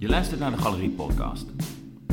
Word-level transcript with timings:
Je 0.00 0.08
luistert 0.08 0.40
naar 0.40 0.50
de 0.50 0.56
Galerie 0.56 0.90
Podcast. 0.90 1.46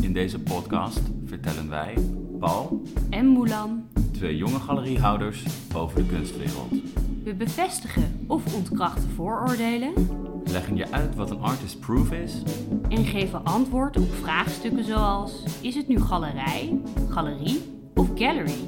In 0.01 0.13
deze 0.13 0.39
podcast 0.39 1.01
vertellen 1.25 1.69
wij, 1.69 1.97
Paul, 2.39 2.81
en 3.09 3.25
Moelan. 3.25 3.87
twee 4.11 4.37
jonge 4.37 4.59
galeriehouders 4.59 5.43
over 5.75 5.97
de 5.97 6.05
kunstwereld. 6.05 6.71
We 7.23 7.33
bevestigen 7.33 8.23
of 8.27 8.55
ontkrachten 8.55 9.09
vooroordelen 9.09 9.93
Leggen 10.45 10.75
je 10.75 10.91
uit 10.91 11.15
wat 11.15 11.31
een 11.31 11.39
artist 11.39 11.79
proof 11.79 12.11
is 12.11 12.41
en 12.89 13.05
geven 13.05 13.43
antwoord 13.43 13.97
op 13.97 14.13
vraagstukken 14.13 14.83
zoals: 14.83 15.43
is 15.61 15.75
het 15.75 15.87
nu 15.87 15.99
galerij, 15.99 16.79
galerie 17.09 17.61
of 17.95 18.09
gallery? 18.15 18.67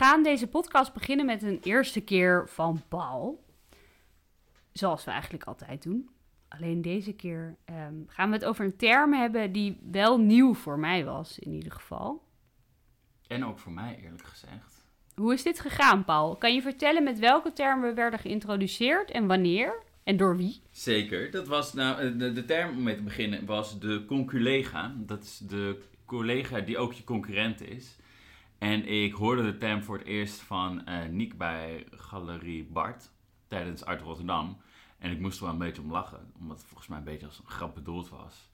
Gaan 0.00 0.22
deze 0.22 0.46
podcast 0.46 0.92
beginnen 0.92 1.26
met 1.26 1.42
een 1.42 1.60
eerste 1.62 2.00
keer 2.00 2.48
van 2.48 2.82
Paul. 2.88 3.44
Zoals 4.72 5.04
we 5.04 5.10
eigenlijk 5.10 5.44
altijd 5.44 5.82
doen. 5.82 6.10
Alleen 6.48 6.82
deze 6.82 7.12
keer 7.12 7.56
ehm, 7.64 7.94
gaan 8.06 8.28
we 8.28 8.34
het 8.34 8.44
over 8.44 8.64
een 8.64 8.76
term 8.76 9.12
hebben 9.12 9.52
die 9.52 9.78
wel 9.90 10.20
nieuw 10.20 10.54
voor 10.54 10.78
mij 10.78 11.04
was, 11.04 11.38
in 11.38 11.52
ieder 11.52 11.72
geval. 11.72 12.22
En 13.26 13.44
ook 13.44 13.58
voor 13.58 13.72
mij 13.72 13.98
eerlijk 14.02 14.24
gezegd. 14.24 14.84
Hoe 15.14 15.32
is 15.32 15.42
dit 15.42 15.60
gegaan, 15.60 16.04
Paul? 16.04 16.36
Kan 16.36 16.54
je 16.54 16.62
vertellen 16.62 17.02
met 17.02 17.18
welke 17.18 17.52
termen 17.52 17.88
we 17.88 17.94
werden 17.94 18.18
geïntroduceerd 18.18 19.10
en 19.10 19.26
wanneer? 19.26 19.82
En 20.04 20.16
door 20.16 20.36
wie? 20.36 20.62
Zeker, 20.70 21.30
dat 21.30 21.48
was 21.48 21.72
nou, 21.72 22.00
eh, 22.00 22.18
de, 22.18 22.32
de 22.32 22.44
term 22.44 22.76
om 22.76 22.82
mee 22.82 22.96
te 22.96 23.02
beginnen 23.02 23.46
was 23.46 23.80
de 23.80 24.04
conculega. 24.06 24.94
Dat 24.96 25.22
is 25.22 25.38
de 25.38 25.82
collega 26.04 26.60
die 26.60 26.78
ook 26.78 26.92
je 26.92 27.04
concurrent 27.04 27.60
is. 27.60 27.98
En 28.60 28.88
ik 28.88 29.12
hoorde 29.12 29.42
de 29.42 29.56
term 29.56 29.82
voor 29.82 29.98
het 29.98 30.06
eerst 30.06 30.40
van 30.40 30.86
eh 30.86 31.08
Niek 31.08 31.38
bij 31.38 31.86
Galerie 31.90 32.64
Bart 32.64 33.10
tijdens 33.48 33.84
Art 33.84 34.00
Rotterdam. 34.00 34.56
En 34.98 35.10
ik 35.10 35.20
moest 35.20 35.38
er 35.38 35.44
wel 35.44 35.52
een 35.52 35.58
beetje 35.58 35.82
om 35.82 35.90
lachen, 35.90 36.32
omdat 36.38 36.58
het 36.58 36.66
volgens 36.66 36.88
mij 36.88 36.98
een 36.98 37.04
beetje 37.04 37.26
als 37.26 37.38
een 37.38 37.50
grap 37.50 37.74
bedoeld 37.74 38.08
was. 38.08 38.50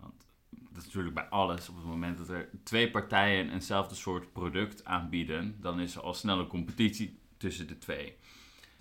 Want 0.00 0.26
dat 0.50 0.76
is 0.78 0.84
natuurlijk 0.84 1.14
bij 1.14 1.28
alles. 1.28 1.68
Op 1.68 1.76
het 1.76 1.84
moment 1.84 2.18
dat 2.18 2.28
er 2.28 2.48
twee 2.62 2.90
partijen 2.90 3.52
eenzelfde 3.52 3.94
soort 3.94 4.32
product 4.32 4.84
aanbieden, 4.84 5.56
dan 5.60 5.80
is 5.80 5.94
er 5.94 6.02
al 6.02 6.14
snel 6.14 6.38
een 6.38 6.46
competitie 6.46 7.18
tussen 7.36 7.66
de 7.66 7.78
twee. 7.78 8.16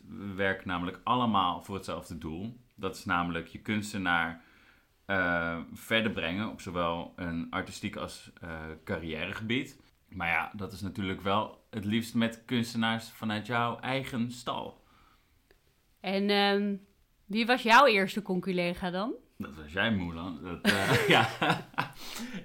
We 0.08 0.34
werken 0.34 0.68
namelijk 0.68 1.00
allemaal 1.04 1.64
voor 1.64 1.76
hetzelfde 1.76 2.18
doel. 2.18 2.58
Dat 2.76 2.96
is 2.96 3.06
namelijk 3.06 3.48
je 3.48 3.60
kunstenaar 3.60 4.44
eh, 5.06 5.60
verder 5.74 6.12
brengen 6.12 6.50
op 6.50 6.62
zowel 6.62 7.14
een 7.16 7.48
artistiek 7.50 7.96
als 7.96 8.32
eh, 8.42 8.50
carrièregebied. 8.84 9.86
Maar 10.18 10.28
ja, 10.28 10.52
dat 10.56 10.74
is 10.74 10.82
natuurlijk 10.82 11.22
wel 11.22 11.66
het 11.70 11.86
liefst 11.86 12.16
met 12.16 12.44
kunstenaars 12.46 13.10
vanuit 13.10 13.48
jouw 13.48 13.80
eigen 13.80 14.32
stal. 14.32 14.84
En 16.00 16.30
ehm, 16.30 16.76
wie 17.26 17.46
was 17.46 17.62
jouw 17.62 17.86
eerste 17.86 18.22
conculega 18.22 18.92
dan? 18.92 19.14
Dat 19.38 19.56
was 19.56 19.74
jij, 19.74 19.92
Moelan. 19.92 20.40
Dat, 20.44 20.62
eh, 20.62 21.08
ja. 21.16 21.30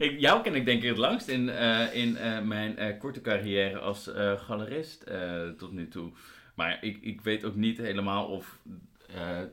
ik, 0.06 0.20
jou 0.20 0.42
ken 0.42 0.54
ik 0.54 0.64
denk 0.64 0.82
ik 0.82 0.88
het 0.88 0.98
langst 0.98 1.28
in, 1.28 1.48
eh, 1.48 1.94
in 1.94 2.16
eh, 2.16 2.40
mijn 2.40 2.98
korte 2.98 3.20
carrière 3.20 3.78
als 3.78 4.10
galerist 4.36 5.10
tot 5.56 5.72
nu 5.72 5.88
toe. 5.88 6.12
Maar 6.54 6.84
ik, 6.84 6.98
ik 7.02 7.20
weet 7.20 7.44
ook 7.44 7.56
niet 7.56 7.78
helemaal 7.78 8.26
of 8.26 8.58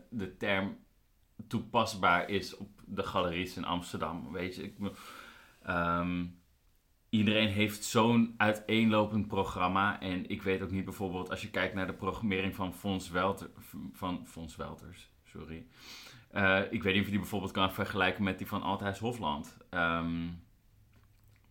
de 0.09 0.37
term 0.37 0.77
toepasbaar 1.47 2.29
is 2.29 2.57
op 2.57 2.69
de 2.85 3.03
galeries 3.03 3.57
in 3.57 3.65
Amsterdam. 3.65 4.31
Weet 4.31 4.55
je, 4.55 4.63
ik, 4.63 4.73
ehm, 5.61 6.25
iedereen 7.09 7.47
heeft 7.47 7.83
zo'n 7.83 8.33
uiteenlopend 8.37 9.27
programma. 9.27 10.01
En 10.01 10.29
ik 10.29 10.41
weet 10.41 10.61
ook 10.61 10.71
niet 10.71 10.85
bijvoorbeeld, 10.85 11.29
als 11.29 11.41
je 11.41 11.49
kijkt 11.49 11.73
naar 11.73 11.87
de 11.87 11.93
programmering 11.93 12.55
van 12.55 12.73
Fons, 12.73 13.09
Welter, 13.09 13.49
van 13.93 14.27
Fons 14.27 14.55
Welters, 14.55 15.09
sorry. 15.23 15.65
Eh, 16.31 16.61
ik 16.69 16.83
weet 16.83 16.93
niet 16.93 17.01
of 17.01 17.05
je 17.05 17.11
die 17.11 17.19
bijvoorbeeld 17.19 17.51
kan 17.51 17.73
vergelijken 17.73 18.23
met 18.23 18.37
die 18.37 18.47
van 18.47 18.61
Althuis 18.61 18.99
Hofland. 18.99 19.57
Ehm, 19.69 20.27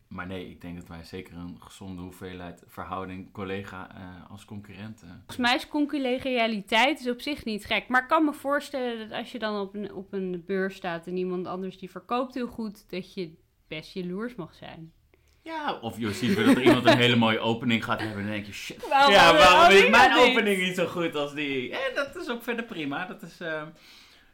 maar 0.09 0.27
nee, 0.27 0.51
ik 0.51 0.61
denk 0.61 0.77
dat 0.77 0.89
wij 0.89 1.05
zeker 1.05 1.37
een 1.37 1.57
gezonde 1.61 2.03
hoeveelheid 2.03 2.63
verhouding 2.67 3.33
collega 3.33 3.95
eh, 3.95 4.31
als 4.31 4.45
concurrenten. 4.45 5.09
Volgens 5.09 5.37
mij 5.37 5.55
is 5.55 5.69
conculegialiteit 5.69 7.01
is 7.01 7.09
op 7.09 7.21
zich 7.21 7.45
niet 7.45 7.65
gek. 7.65 7.89
Maar 7.89 8.03
ik 8.03 8.09
kan 8.09 8.25
me 8.25 8.33
voorstellen 8.33 9.09
dat 9.09 9.19
als 9.19 9.33
je 9.33 9.39
dan 9.39 9.61
op 9.61 9.75
een, 9.75 9.93
op 9.93 10.13
een 10.13 10.43
beurs 10.47 10.75
staat 10.75 11.07
en 11.07 11.17
iemand 11.17 11.47
anders 11.47 11.79
die 11.79 11.91
verkoopt 11.91 12.35
heel 12.35 12.47
goed, 12.47 12.91
dat 12.91 13.15
je 13.15 13.35
best 13.69 13.93
jaloers 13.93 14.35
mag 14.35 14.55
zijn. 14.55 14.93
Ja, 15.49 15.79
of 15.81 15.99
je 15.99 16.13
ziet 16.13 16.35
weer 16.35 16.47
dat 16.47 16.57
er 16.57 16.63
iemand 16.63 16.87
een 16.87 16.97
hele 16.97 17.17
mooie 17.27 17.39
opening 17.39 17.85
gaat 17.85 18.01
hebben 18.01 18.19
en 18.19 18.25
dan 18.25 18.33
denk 18.33 18.47
je, 18.47 18.53
shit. 18.53 18.89
Waarom- 18.89 19.13
ja, 19.13 19.33
waarom 19.35 19.75
is 19.77 19.83
ik 19.83 19.91
mijn 19.91 20.19
opening 20.19 20.63
niet 20.63 20.75
zo 20.75 20.87
goed 20.87 21.15
als 21.15 21.35
die? 21.35 21.73
En 21.73 21.95
dat 21.95 22.17
is 22.17 22.29
ook 22.31 22.43
verder 22.43 22.65
prima. 22.65 23.07
Dat 23.07 23.23
is 23.23 23.41
eh, 23.41 23.63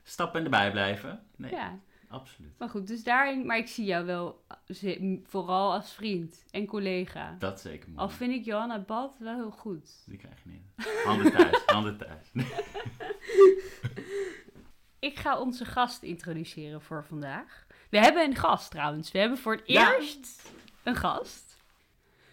stappen 0.03 0.45
erbij 0.45 0.71
blijven. 0.71 1.23
Nee, 1.37 1.51
Ja, 1.51 1.79
absoluut. 2.09 2.59
maar 2.59 2.69
goed, 2.69 2.87
dus 2.87 3.03
daarin, 3.05 3.47
maar 3.47 3.57
ik 3.59 3.69
zie 3.69 3.85
jou 3.85 4.07
wel 4.07 4.45
ze- 4.69 5.21
vooral 5.27 5.73
als 5.73 5.93
vriend 5.93 6.45
en 6.51 6.67
collega. 6.67 7.37
Dat 7.39 7.61
zeker 7.61 7.89
mooi. 7.89 8.01
Al 8.01 8.09
vind 8.09 8.33
ik 8.33 8.45
Johanna 8.45 8.79
Bad 8.79 9.17
wel 9.19 9.35
heel 9.35 9.51
goed. 9.51 9.91
Die 10.07 10.19
krijg 10.19 10.35
je 10.45 10.51
niet. 10.51 10.89
Handen 11.05 11.33
thuis, 11.33 11.63
handen 11.75 11.97
thuis. 11.99 12.31
Ik 14.99 15.19
ga 15.19 15.39
onze 15.39 15.65
gast 15.65 16.03
introduceren 16.03 16.83
voor 16.83 17.05
vandaag. 17.05 17.67
We 17.91 17.99
hebben 17.99 18.25
een 18.25 18.37
gast 18.37 18.71
trouwens. 18.71 19.13
We 19.13 19.19
hebben 19.19 19.39
voor 19.39 19.53
het 19.55 19.63
Ja. 19.67 19.95
eerst 19.95 20.43
een 20.85 20.97
gast. 20.97 21.57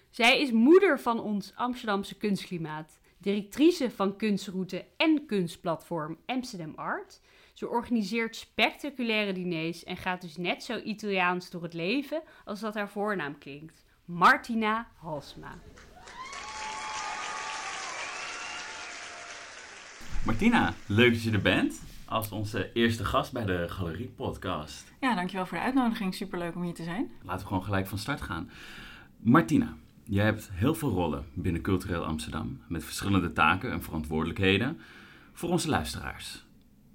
Zij 0.10 0.42
is 0.42 0.52
moeder 0.52 1.00
van 1.00 1.20
ons 1.20 1.52
Amsterdamse 1.56 2.18
kunstklimaat, 2.18 3.00
directrice 3.18 3.92
van 3.92 4.16
kunstroute 4.16 4.86
en 4.98 5.26
kunstplatform 5.26 6.18
Amsterdam 6.26 6.74
Art. 6.76 7.22
Ze 7.54 7.70
organiseert 7.70 8.36
spectaculaire 8.36 9.34
diners 9.34 9.84
en 9.84 9.98
gaat 9.98 10.22
dus 10.22 10.38
net 10.38 10.64
zo 10.64 10.78
Italiaans 10.78 11.50
door 11.50 11.64
het 11.64 11.74
leven 11.74 12.22
als 12.46 12.60
dat 12.60 12.74
haar 12.74 12.90
voornaam 12.90 13.38
klinkt. 13.38 13.86
Martina 14.06 14.88
Halsma. 14.96 15.60
Martina, 20.26 20.74
leuk 20.88 21.14
dat 21.14 21.24
je 21.24 21.32
er 21.32 21.42
bent. 21.42 21.91
Als 22.12 22.32
onze 22.32 22.72
eerste 22.74 23.06
gast 23.06 23.32
bij 23.32 23.46
de 23.46 23.66
Galerie 23.70 24.08
Podcast. 24.08 24.94
Ja, 25.00 25.16
dankjewel 25.16 25.46
voor 25.46 25.58
de 25.58 25.64
uitnodiging. 25.64 26.16
Superleuk 26.16 26.56
om 26.56 26.62
hier 26.62 26.74
te 26.74 26.84
zijn. 26.84 27.12
Laten 27.22 27.42
we 27.42 27.48
gewoon 27.48 27.64
gelijk 27.64 27.88
van 27.88 27.98
start 27.98 28.22
gaan. 28.22 28.50
Martina, 29.18 29.74
jij 30.04 30.26
hebt 30.26 30.50
heel 30.54 30.76
veel 30.76 30.90
rollen 30.90 31.26
binnen 31.34 31.62
Cultureel 31.62 32.06
Amsterdam. 32.06 32.62
Met 32.68 32.84
verschillende 32.84 33.34
taken 33.34 33.72
en 33.72 33.84
verantwoordelijkheden. 33.84 34.80
Voor 35.34 35.50
onze 35.50 35.70
luisteraars. 35.70 36.46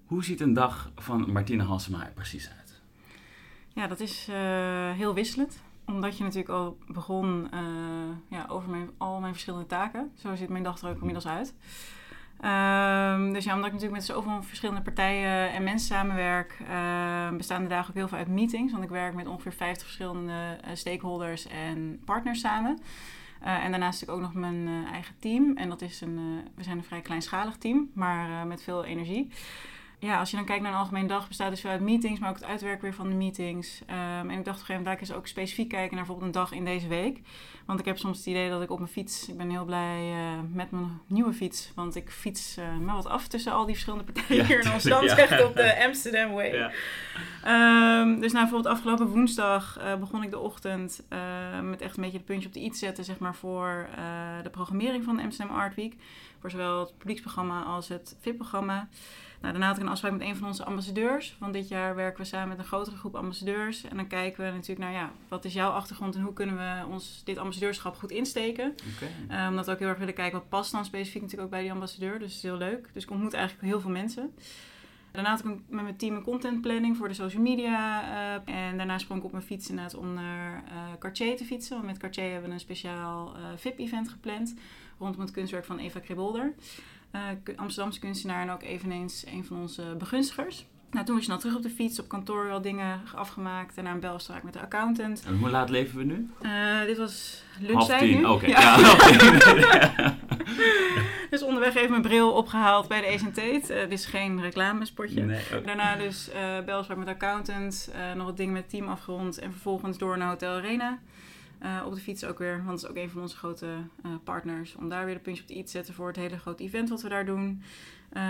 Hoe 0.06 0.25
ziet 0.25 0.41
een 0.41 0.53
dag 0.53 0.91
van 0.97 1.33
Martina 1.33 1.65
Halsema 1.65 2.06
er 2.06 2.12
precies 2.12 2.50
uit? 2.59 2.81
Ja, 3.69 3.87
dat 3.87 4.00
is 4.00 4.28
eh, 4.28 4.91
heel 4.93 5.15
wisselend. 5.15 5.62
Omdat 5.87 6.16
je 6.16 6.22
natuurlijk 6.22 6.53
al 6.53 6.78
begon 6.87 7.48
eh, 7.50 7.60
ja, 8.28 8.47
over 8.48 8.71
mijn, 8.71 8.91
al 8.97 9.21
mijn 9.21 9.33
verschillende 9.33 9.66
taken. 9.66 10.12
Zo 10.15 10.34
ziet 10.34 10.48
mijn 10.48 10.62
dag 10.62 10.81
er 10.81 10.88
ook 10.88 10.98
inmiddels 10.98 11.27
uit. 11.27 11.54
Ehm, 12.41 13.32
dus 13.32 13.44
ja, 13.44 13.54
omdat 13.54 13.66
ik 13.66 13.72
natuurlijk 13.72 14.00
met 14.00 14.04
zoveel 14.04 14.42
verschillende 14.42 14.82
partijen 14.82 15.52
en 15.52 15.62
mensen 15.62 15.86
samenwerk, 15.86 16.58
eh, 16.69 17.36
bestaan 17.36 17.62
de 17.62 17.69
dagen 17.69 17.88
ook 17.88 17.97
heel 17.97 18.08
veel 18.08 18.19
uit 18.19 18.28
meetings. 18.28 18.72
Want 18.72 18.84
ik 18.84 18.91
werk 18.91 19.14
met 19.14 19.26
ongeveer 19.26 19.52
50 19.52 19.84
verschillende 19.84 20.58
eh, 20.60 20.70
stakeholders 20.74 21.47
en 21.47 22.00
partners 22.04 22.41
samen. 22.41 22.78
Eh, 23.41 23.64
en 23.64 23.70
daarnaast 23.70 24.00
natuurlijk 24.00 24.26
ook 24.26 24.34
nog 24.34 24.42
mijn 24.42 24.66
eh, 24.66 24.92
eigen 24.92 25.14
team. 25.19 25.56
En 25.56 25.69
dat 25.69 25.82
is 25.82 26.00
een, 26.00 26.42
we 26.54 26.62
zijn 26.62 26.78
een 26.78 26.84
vrij 26.84 27.00
kleinschalig 27.00 27.56
team, 27.56 27.91
maar 27.94 28.47
met 28.47 28.62
veel 28.62 28.84
energie. 28.84 29.30
Ja, 29.98 30.18
als 30.18 30.30
je 30.30 30.36
dan 30.36 30.44
kijkt 30.44 30.62
naar 30.62 30.72
een 30.72 30.78
algemene 30.78 31.08
dag, 31.08 31.28
bestaat 31.28 31.50
dus 31.50 31.60
veel 31.60 31.70
uit 31.70 31.80
meetings, 31.80 32.20
maar 32.20 32.28
ook 32.28 32.34
het 32.34 32.44
uitwerken 32.44 32.82
weer 32.82 32.94
van 32.94 33.08
de 33.08 33.14
meetings. 33.14 33.82
Ehm, 33.86 34.30
en 34.30 34.38
ik 34.38 34.44
dacht 34.44 34.46
op 34.46 34.46
een 34.46 34.54
gegeven 34.54 34.74
moment, 34.74 34.94
ik 34.94 35.00
eens 35.00 35.12
ook 35.12 35.26
specifiek 35.26 35.68
kijken 35.68 35.96
naar 35.96 36.04
bijvoorbeeld 36.04 36.26
een 36.26 36.40
dag 36.40 36.52
in 36.52 36.64
deze 36.64 36.88
week. 36.88 37.20
Want 37.66 37.78
ik 37.80 37.84
heb 37.84 37.98
soms 37.98 38.18
het 38.18 38.26
idee 38.26 38.50
dat 38.50 38.62
ik 38.62 38.71
op 38.71 38.78
mijn 38.78 38.91
fiets, 38.91 39.28
ik 39.28 39.36
ben 39.36 39.50
heel 39.50 39.65
blij 39.65 40.10
eh, 40.10 40.38
met 40.53 40.71
mijn 40.71 41.00
nieuwe 41.06 41.32
fiets, 41.32 41.72
want 41.74 41.97
ik 41.97 42.10
fiets 42.10 42.56
eh 42.56 42.76
maar 42.76 42.94
wat 42.94 43.06
af 43.06 43.28
tussen 43.28 43.53
al 43.53 43.65
die 43.65 43.74
verschillende 43.74 44.12
partijen 44.12 44.36
Ja, 44.36 44.44
hier 44.44 44.60
in 44.60 44.71
Amsterdam, 44.71 45.04
ja. 45.04 45.16
echt 45.16 45.44
op 45.44 45.56
de 45.56 45.78
Amsterdam 45.86 46.32
Way. 46.32 46.50
Ehm, 47.42 48.21
dus 48.21 48.32
nou, 48.32 48.44
bijvoorbeeld 48.44 48.74
afgelopen 48.74 49.06
woensdag 49.06 49.78
eh, 49.78 49.97
begon 49.97 50.22
ik 50.22 50.30
de 50.30 50.38
ochtend 50.38 51.04
met 51.62 51.80
echt 51.80 51.97
een 51.97 52.03
beetje 52.03 52.16
het 52.16 52.26
puntje 52.26 52.48
op 52.48 52.54
de 52.54 52.60
i 52.60 52.71
te 52.71 52.76
zetten, 52.76 53.04
zeg 53.04 53.18
maar, 53.18 53.34
voor 53.34 53.88
de 54.42 54.50
programmering 54.50 55.04
van 55.04 55.16
de 55.16 55.22
Amsterdam 55.22 55.56
Art 55.56 55.74
Week. 55.74 55.94
Voor 56.41 56.50
zowel 56.50 56.80
het 56.80 56.98
publieksprogramma 56.98 57.62
als 57.62 57.88
het 57.88 58.16
VIP-programma. 58.21 58.88
Nou, 59.47 59.59
daarna 59.59 59.72
had 59.75 59.83
ik 59.83 59.89
een 59.89 59.95
afspraak 59.95 60.13
met 60.13 60.28
een 60.28 60.37
van 60.37 60.47
onze 60.47 60.65
ambassadeurs. 60.65 61.37
Want 61.39 61.53
dit 61.53 61.69
jaar 61.69 61.95
werken 61.95 62.21
we 62.21 62.27
samen 62.27 62.48
met 62.48 62.59
een 62.59 62.65
grotere 62.65 62.97
groep 62.97 63.15
ambassadeurs. 63.15 63.84
En 63.84 63.97
dan 63.97 64.07
kijken 64.07 64.45
we 64.45 64.51
natuurlijk 64.51 64.78
naar, 64.78 64.93
ja, 64.93 65.10
wat 65.28 65.45
is 65.45 65.53
jouw 65.53 65.71
achtergrond 65.71 66.15
en 66.15 66.21
hoe 66.22 66.33
kunnen 66.33 66.57
we 66.57 66.87
ons 66.89 67.22
dit 67.25 67.39
ambassadeurschap 67.39 67.97
goed 67.97 68.10
insteken. 68.10 68.75
Eh, 69.28 69.47
omdat 69.48 69.66
we 69.66 69.72
ook 69.72 69.78
heel 69.78 69.89
erg 69.89 69.98
willen 69.98 70.15
kijken 70.15 70.39
wat 70.39 70.48
past 70.48 70.72
dan 70.72 70.84
specifiek 70.84 71.22
natuurlijk 71.22 71.48
ook 71.48 71.54
bij 71.54 71.63
die 71.63 71.72
ambassadeur. 71.72 72.19
Dus 72.19 72.28
het 72.28 72.37
is 72.37 72.43
heel 72.43 72.57
leuk. 72.57 72.89
Dus 72.93 73.03
ik 73.03 73.10
ontmoet 73.10 73.33
eigenlijk 73.33 73.66
heel 73.66 73.81
veel 73.81 73.91
mensen. 73.91 74.34
Daarna 75.10 75.31
had 75.31 75.39
ik 75.39 75.45
met 75.45 75.83
mijn 75.83 75.97
team 75.97 76.15
een 76.15 76.22
contentplanning 76.22 76.97
voor 76.97 77.09
de 77.09 77.15
social 77.15 77.43
media. 77.43 78.03
eh, 78.45 78.69
en 78.69 78.77
daarna 78.77 78.98
sprong 78.98 79.21
ik 79.21 79.27
op 79.27 79.33
mijn 79.33 79.45
fiets 79.45 79.69
inderdaad 79.69 79.95
om 79.95 80.15
naar 80.15 80.65
eh 80.69 80.98
Cartier 80.98 81.37
te 81.37 81.45
fietsen. 81.45 81.75
Want 81.75 81.87
met 81.87 81.98
Cartier 81.98 82.31
hebben 82.31 82.48
we 82.48 82.54
een 82.54 82.60
speciaal 82.60 83.37
VIP-event 83.57 84.09
gepland 84.09 84.54
rondom 84.98 85.21
het 85.21 85.31
kunstwerk 85.31 85.65
van 85.65 85.78
Eva 85.78 86.01
Kribolder. 86.01 86.54
Eh, 87.16 87.57
Amsterdamse 87.57 88.01
kunstenaar 88.01 88.42
en 88.42 88.51
ook 88.51 88.63
eveneens 88.63 89.24
een 89.27 89.45
van 89.45 89.57
onze 89.57 89.83
begunstigers. 89.98 90.66
Nou, 90.91 91.04
toen 91.04 91.15
was 91.15 91.24
je 91.24 91.30
snel 91.30 91.41
terug 91.41 91.57
op 91.57 91.63
de 91.63 91.71
fiets, 91.71 92.01
op 92.01 92.09
kantoor 92.09 92.47
wel 92.47 92.63
dingen 92.63 93.01
afgemaakt. 93.15 93.74
Daarna 93.74 93.91
een 93.91 94.01
belafspraak 94.01 94.42
met 94.42 94.53
de 94.53 94.60
accountant. 94.60 95.24
En 95.27 95.39
hoe 95.39 95.51
laat 95.51 95.71
leven 95.71 95.98
we 95.98 96.04
nu? 96.04 96.30
Eh, 96.42 96.84
dit 96.86 96.98
was 96.98 97.42
Half 97.59 97.68
lunchtijd 97.68 98.01
tien, 98.01 98.16
nu. 98.16 98.24
oké. 98.24 98.47
Ja. 98.47 98.77
Dus 101.30 101.42
onderweg 101.42 101.74
even 101.74 101.91
mijn 101.91 102.03
bril 102.03 102.33
opgehaald 102.33 102.89
bij 102.89 103.01
de 103.01 103.07
Ace 103.07 103.24
Tate. 103.24 103.74
Eh, 103.74 103.80
dit 103.80 103.92
is 103.92 104.07
geen 104.07 104.41
reclamespotje. 104.41 105.22
Nee. 105.22 105.41
Daarna 105.65 105.97
dus 105.97 106.30
eh 106.30 106.65
belafspraak 106.65 106.98
met 106.98 107.07
de 107.07 107.12
accountant, 107.12 107.91
nog 108.15 108.27
wat 108.27 108.36
dingen 108.36 108.53
met 108.53 108.62
het 108.62 108.71
team 108.71 108.89
afgerond 108.89 109.39
en 109.39 109.53
vervolgens 109.53 109.98
door 109.98 110.19
naar 110.19 110.28
Hotel 110.28 110.57
Arena. 110.57 110.98
Eh, 111.58 111.82
op 111.86 111.94
de 111.94 112.00
fiets 112.00 112.24
ook 112.24 112.38
weer, 112.38 112.56
want 112.64 112.80
dat 112.80 112.91
is 112.91 112.97
ook 112.97 113.03
een 113.04 113.10
van 113.10 113.20
onze 113.22 113.36
grote 113.36 113.66
eh, 114.03 114.10
partners. 114.24 114.74
Om 114.74 114.88
daar 114.88 115.04
weer 115.04 115.14
de 115.14 115.20
puntje 115.20 115.42
op 115.42 115.48
de 115.48 115.56
i 115.56 115.64
te 115.64 115.70
zetten 115.70 115.94
voor 115.94 116.06
het 116.06 116.16
hele 116.16 116.38
grote 116.38 116.62
event 116.62 116.88
wat 116.88 117.03
we 117.03 117.08
daar 117.08 117.26
doen. 117.26 117.62
Eh, 118.12 118.22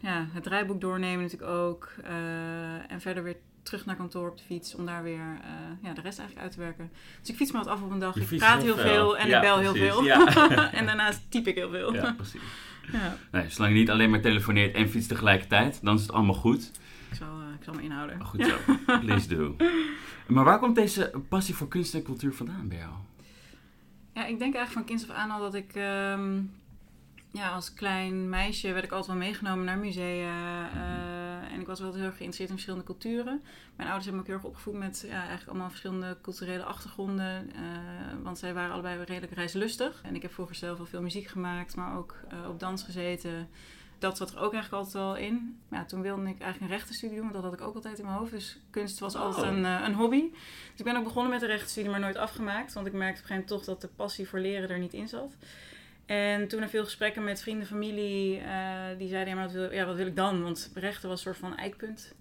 ja, 0.00 0.26
het 0.32 0.42
draaiboek 0.42 0.80
doornemen 0.80 1.22
natuurlijk 1.22 1.50
ook. 1.50 1.92
Eh, 2.04 2.92
en 2.92 3.00
verder 3.00 3.22
weer 3.22 3.36
terug 3.62 3.86
naar 3.86 3.96
kantoor 3.96 4.30
op 4.30 4.36
de 4.36 4.42
fiets 4.44 4.74
om 4.74 4.86
daar 4.86 5.02
weer 5.02 5.40
ja, 5.82 5.92
de 5.92 6.00
rest 6.00 6.18
eigenlijk 6.18 6.38
uit 6.38 6.52
te 6.52 6.58
werken. 6.58 6.90
Dus 7.20 7.30
ik 7.30 7.36
fiets 7.36 7.52
me 7.52 7.58
wat 7.58 7.66
af 7.66 7.82
op 7.82 7.90
een 7.90 7.98
dag. 7.98 8.14
Je 8.14 8.20
Ik 8.20 8.38
praat 8.38 8.62
heel 8.62 8.74
veel. 8.76 8.84
veel 8.84 9.16
en 9.18 9.28
Ja, 9.28 9.36
ik 9.36 9.42
bel 9.42 9.58
heel 9.58 9.74
veel. 9.74 10.04
ja. 10.04 10.26
en 10.72 10.86
daarnaast 10.86 11.20
typ 11.28 11.46
ik 11.46 11.54
heel 11.54 11.70
veel. 11.70 11.94
Ja, 11.94 12.12
precies. 12.12 12.40
Ja, 12.92 13.16
Nee, 13.30 13.50
zolang 13.50 13.72
je 13.72 13.78
niet 13.78 13.90
alleen 13.90 14.10
maar 14.10 14.20
telefoneert 14.20 14.74
en 14.74 14.88
fietst 14.88 15.08
tegelijkertijd, 15.08 15.78
dan 15.82 15.94
is 15.94 16.02
het 16.02 16.12
allemaal 16.12 16.34
goed. 16.34 16.70
Ik, 17.12 17.18
zal, 17.18 17.40
eh, 17.40 17.54
ik 17.58 17.64
zal 17.64 17.74
me 17.74 17.82
inhouden. 17.82 18.24
Goed 18.24 18.44
zo. 18.44 18.56
Please 19.00 19.28
do. 19.28 19.56
Maar 20.26 20.44
waar 20.44 20.58
komt 20.58 20.74
deze 20.74 21.12
passie 21.28 21.54
voor 21.54 21.68
kunst 21.68 21.94
en 21.94 22.02
cultuur 22.02 22.34
vandaan 22.34 22.68
bij 22.68 22.78
jou? 22.78 22.92
Ja, 24.12 24.26
ik 24.26 24.38
denk 24.38 24.54
eigenlijk 24.54 24.72
van 24.72 24.84
kinds 24.84 25.10
af 25.10 25.16
aan 25.16 25.30
al 25.30 25.40
dat 25.40 25.54
ik... 25.54 25.74
ehm, 25.74 26.40
ja, 27.32 27.48
als 27.50 27.74
klein 27.74 28.28
meisje 28.28 28.72
werd 28.72 28.84
ik 28.84 28.90
altijd 28.90 29.10
wel 29.18 29.26
meegenomen 29.26 29.64
naar 29.64 29.78
musea. 29.78 30.70
eh, 30.72 31.52
en 31.52 31.60
ik 31.60 31.66
was 31.66 31.80
wel 31.80 31.94
heel 31.94 32.04
erg 32.04 32.16
geïnteresseerd 32.16 32.48
in 32.48 32.54
verschillende 32.54 32.84
culturen. 32.86 33.42
Mijn 33.76 33.88
ouders 33.88 34.04
hebben 34.04 34.14
me 34.14 34.20
ook 34.20 34.26
heel 34.26 34.34
erg 34.34 34.44
opgevoed 34.44 34.78
met 34.78 35.04
ja, 35.06 35.18
eigenlijk 35.18 35.48
allemaal 35.48 35.68
verschillende 35.68 36.18
culturele 36.22 36.64
achtergronden. 36.64 37.52
eh, 37.54 37.60
want 38.22 38.38
zij 38.38 38.54
waren 38.54 38.72
allebei 38.72 39.04
redelijk 39.04 39.32
reislustig. 39.32 40.00
En 40.02 40.14
ik 40.14 40.22
heb 40.22 40.32
vroeger 40.32 40.54
zelf 40.54 40.78
al 40.78 40.86
veel 40.86 41.02
muziek 41.02 41.26
gemaakt, 41.26 41.76
maar 41.76 41.96
ook 41.96 42.16
op 42.48 42.60
dans 42.60 42.82
gezeten. 42.82 43.48
Dat 44.02 44.16
zat 44.16 44.30
er 44.30 44.40
ook 44.40 44.52
eigenlijk 44.52 44.84
altijd 44.84 45.04
wel 45.04 45.16
in. 45.16 45.58
Maar 45.68 45.80
ja, 45.80 45.84
toen 45.86 46.02
wilde 46.02 46.20
ik 46.22 46.26
eigenlijk 46.40 46.60
een 46.60 46.78
rechtenstudie 46.78 47.16
doen, 47.16 47.30
want 47.30 47.34
dat 47.42 47.44
had 47.44 47.60
ik 47.60 47.66
ook 47.66 47.74
altijd 47.74 47.98
in 47.98 48.04
mijn 48.04 48.16
hoofd. 48.16 48.30
Dus 48.30 48.58
kunst 48.70 48.98
was 48.98 49.14
altijd 49.14 49.46
Oh. 49.46 49.56
een, 49.56 49.64
eh, 49.64 49.82
een 49.84 49.94
hobby. 49.94 50.20
Dus 50.30 50.78
ik 50.78 50.84
ben 50.84 50.96
ook 50.96 51.04
begonnen 51.04 51.30
met 51.32 51.40
de 51.40 51.46
rechtenstudie, 51.46 51.90
maar 51.90 52.00
nooit 52.00 52.16
afgemaakt. 52.16 52.72
Want 52.72 52.86
ik 52.86 52.92
merkte 52.92 53.22
op 53.22 53.30
een 53.30 53.36
gegeven 53.36 53.46
moment 53.48 53.66
toch 53.66 53.74
dat 53.74 53.80
de 53.80 53.96
passie 53.96 54.28
voor 54.28 54.38
leren 54.38 54.68
er 54.70 54.78
niet 54.78 54.92
in 54.92 55.08
zat. 55.08 55.36
En 56.06 56.48
toen 56.48 56.60
na 56.60 56.68
veel 56.68 56.84
gesprekken 56.84 57.24
met 57.24 57.42
vrienden, 57.42 57.66
familie, 57.66 58.38
eh, 58.38 58.98
die 58.98 59.08
zeiden, 59.08 59.28
ja, 59.28 59.34
maar 59.34 59.44
wat 59.44 59.54
wil, 59.54 59.72
ja, 59.72 59.84
wat 59.86 59.96
wil 59.96 60.06
ik 60.06 60.16
dan? 60.16 60.42
Want 60.42 60.70
rechten 60.74 61.08
was 61.08 61.18
een 61.18 61.24
soort 61.34 61.50
van 61.50 61.56
eikpunt. 61.56 62.14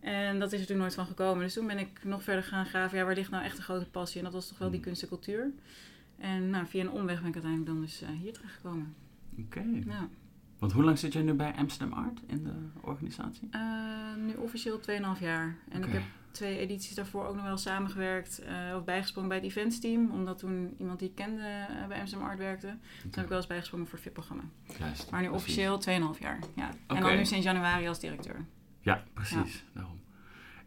En 0.00 0.38
dat 0.38 0.52
is 0.52 0.60
er 0.60 0.66
toen 0.66 0.76
nooit 0.76 0.94
van 0.94 1.06
gekomen. 1.06 1.44
Dus 1.44 1.54
toen 1.54 1.66
ben 1.66 1.78
ik 1.78 2.04
nog 2.04 2.22
verder 2.22 2.44
gaan 2.44 2.66
graven, 2.66 2.98
ja, 2.98 3.04
waar 3.04 3.14
ligt 3.14 3.30
nou 3.30 3.44
echt 3.44 3.56
een 3.58 3.64
grote 3.64 3.86
passie? 3.90 4.18
En 4.18 4.24
dat 4.24 4.32
was 4.32 4.48
toch 4.48 4.58
wel 4.58 4.70
die 4.70 4.80
kunst 4.80 5.02
en 5.02 5.08
cultuur. 5.08 5.50
En 6.18 6.50
nou, 6.50 6.66
via 6.66 6.80
een 6.80 6.90
omweg 6.90 7.18
ben 7.20 7.28
ik 7.28 7.34
uiteindelijk 7.34 7.72
dan 7.72 7.80
dus 7.80 8.02
eh, 8.02 8.08
hier 8.08 8.32
terechtgekomen. 8.32 8.94
Oké. 9.38 9.64
Ja. 9.86 10.08
Want 10.60 10.72
hoe 10.72 10.84
lang 10.84 10.98
zit 10.98 11.12
jij 11.12 11.22
nu 11.22 11.32
bij 11.32 11.54
Amsterdam 11.56 11.98
Art 11.98 12.20
in 12.26 12.44
de 12.44 12.52
organisatie? 12.80 13.48
Eh, 13.50 13.60
nu 14.26 14.34
officieel 14.34 14.80
2,5 14.80 15.20
jaar. 15.20 15.56
En 15.68 15.82
ik 15.82 15.92
heb 15.92 16.02
twee 16.30 16.58
edities 16.58 16.94
daarvoor 16.94 17.26
ook 17.26 17.34
nog 17.34 17.44
wel 17.44 17.56
samengewerkt 17.56 18.38
eh, 18.38 18.76
of 18.76 18.84
bijgesprongen 18.84 19.28
bij 19.28 19.38
het 19.38 19.46
eventsteam. 19.46 20.10
Omdat 20.10 20.38
toen 20.38 20.74
iemand 20.78 20.98
die 20.98 21.08
ik 21.08 21.14
kende 21.14 21.42
eh, 21.42 21.86
bij 21.88 22.00
Amsterdam 22.00 22.28
Art 22.28 22.38
werkte. 22.38 22.66
Toen 23.00 23.10
heb 23.10 23.22
ik 23.22 23.28
wel 23.28 23.38
eens 23.38 23.46
bijgesprongen 23.46 23.86
voor 23.86 23.98
het 23.98 24.06
VIP-programma. 24.06 24.42
Maar 25.10 25.22
nu 25.22 25.28
officieel 25.28 25.80
2,5 26.14 26.20
jaar. 26.20 26.38
Ja. 26.56 26.70
En 26.86 27.00
dan 27.00 27.16
nu 27.16 27.24
sinds 27.24 27.44
januari 27.44 27.88
als 27.88 28.00
directeur. 28.00 28.44
Ja, 28.80 29.04
precies. 29.12 29.64
Daarom. 29.72 29.98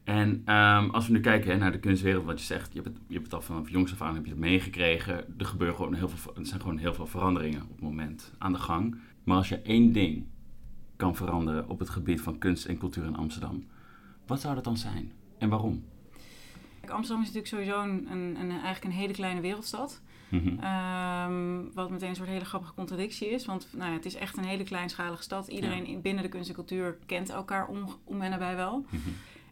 En 0.03 0.41
ehm, 0.45 0.89
als 0.89 1.07
we 1.07 1.13
nu 1.13 1.19
kijken 1.19 1.51
hè, 1.51 1.57
naar 1.57 1.71
de 1.71 1.79
kunstwereld, 1.79 2.25
wat 2.25 2.39
je 2.39 2.45
zegt, 2.45 2.73
je 2.73 2.81
hebt, 2.81 2.93
het, 2.93 3.03
je 3.07 3.13
hebt 3.13 3.25
het 3.25 3.33
al 3.33 3.41
vanaf 3.41 3.69
jongs 3.69 3.91
af 3.91 4.01
aan 4.01 4.15
heb 4.15 4.25
je 4.25 4.31
het 4.31 4.39
meegekregen. 4.39 5.13
Er 5.37 5.45
gebeuren 5.45 5.75
gewoon 5.75 5.93
heel 5.93 6.09
veel, 6.09 6.35
er 6.35 6.45
zijn 6.45 6.61
gewoon 6.61 6.77
heel 6.77 6.93
veel 6.93 7.07
veranderingen 7.07 7.61
op 7.61 7.69
het 7.69 7.81
moment 7.81 8.33
aan 8.37 8.53
de 8.53 8.59
gang. 8.59 8.97
Maar 9.23 9.37
als 9.37 9.49
je 9.49 9.61
één 9.61 9.91
ding 9.91 10.25
kan 10.95 11.15
veranderen 11.15 11.69
op 11.69 11.79
het 11.79 11.89
gebied 11.89 12.21
van 12.21 12.37
kunst 12.37 12.65
en 12.65 12.77
cultuur 12.77 13.05
in 13.05 13.15
Amsterdam, 13.15 13.65
wat 14.27 14.41
zou 14.41 14.55
dat 14.55 14.63
dan 14.63 14.77
zijn? 14.77 15.11
En 15.37 15.49
waarom? 15.49 15.83
Amsterdam 16.87 17.23
is 17.25 17.31
natuurlijk 17.33 17.47
sowieso 17.47 17.81
een, 17.81 18.11
een, 18.11 18.35
een- 18.39 18.49
eigenlijk 18.51 18.83
een 18.83 18.91
hele 18.91 19.13
kleine 19.13 19.41
wereldstad. 19.41 20.01
Mhm. 20.29 20.59
Ehm, 20.59 21.61
wat 21.73 21.89
meteen 21.89 22.09
een 22.09 22.15
soort 22.15 22.27
hele 22.29 22.45
grappige 22.45 22.73
contradictie 22.73 23.29
is. 23.29 23.45
Want 23.45 23.67
nou 23.71 23.89
ja, 23.89 23.95
het 23.95 24.05
is 24.05 24.15
echt 24.15 24.37
een 24.37 24.43
hele 24.43 24.63
kleinschalige 24.63 25.23
stad. 25.23 25.47
Iedereen 25.47 25.85
in- 25.85 26.01
binnen 26.01 26.23
de 26.23 26.29
kunst 26.29 26.49
en 26.49 26.55
cultuur 26.55 26.97
kent 27.05 27.29
elkaar 27.29 27.67
om, 27.67 27.85
om 28.03 28.21
en 28.21 28.29
nabij 28.29 28.55
wel. 28.55 28.85
Mhm. 28.89 28.97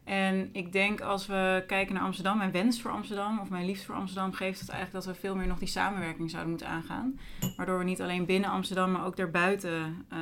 En 0.04 0.50
ik 0.52 0.72
denk 0.72 1.02
als 1.02 1.26
we 1.26 1.64
kijken 1.68 1.94
naar 1.94 2.04
Amsterdam, 2.04 2.38
mijn 2.38 2.52
wens 2.52 2.82
voor 2.82 2.92
Amsterdam 2.92 3.40
of 3.40 3.50
mijn 3.50 3.66
liefde 3.66 3.86
voor 3.86 3.96
Amsterdam, 3.96 4.34
geeft 4.34 4.60
het 4.60 4.70
eigenlijk 4.70 5.06
dat 5.06 5.16
we 5.16 5.22
veel 5.22 5.36
meer 5.36 5.48
nog 5.48 5.60
die 5.60 5.68
samenwerking 5.68 6.30
zouden 6.30 6.50
moeten 6.50 6.68
aangaan. 6.68 7.20
Waardoor 7.58 7.78
we 7.78 7.84
niet 7.84 8.02
alleen 8.02 8.26
binnen 8.26 8.50
Amsterdam, 8.50 8.92
maar 8.92 9.06
ook 9.06 9.16
daarbuiten 9.16 10.06
eh, 10.10 10.20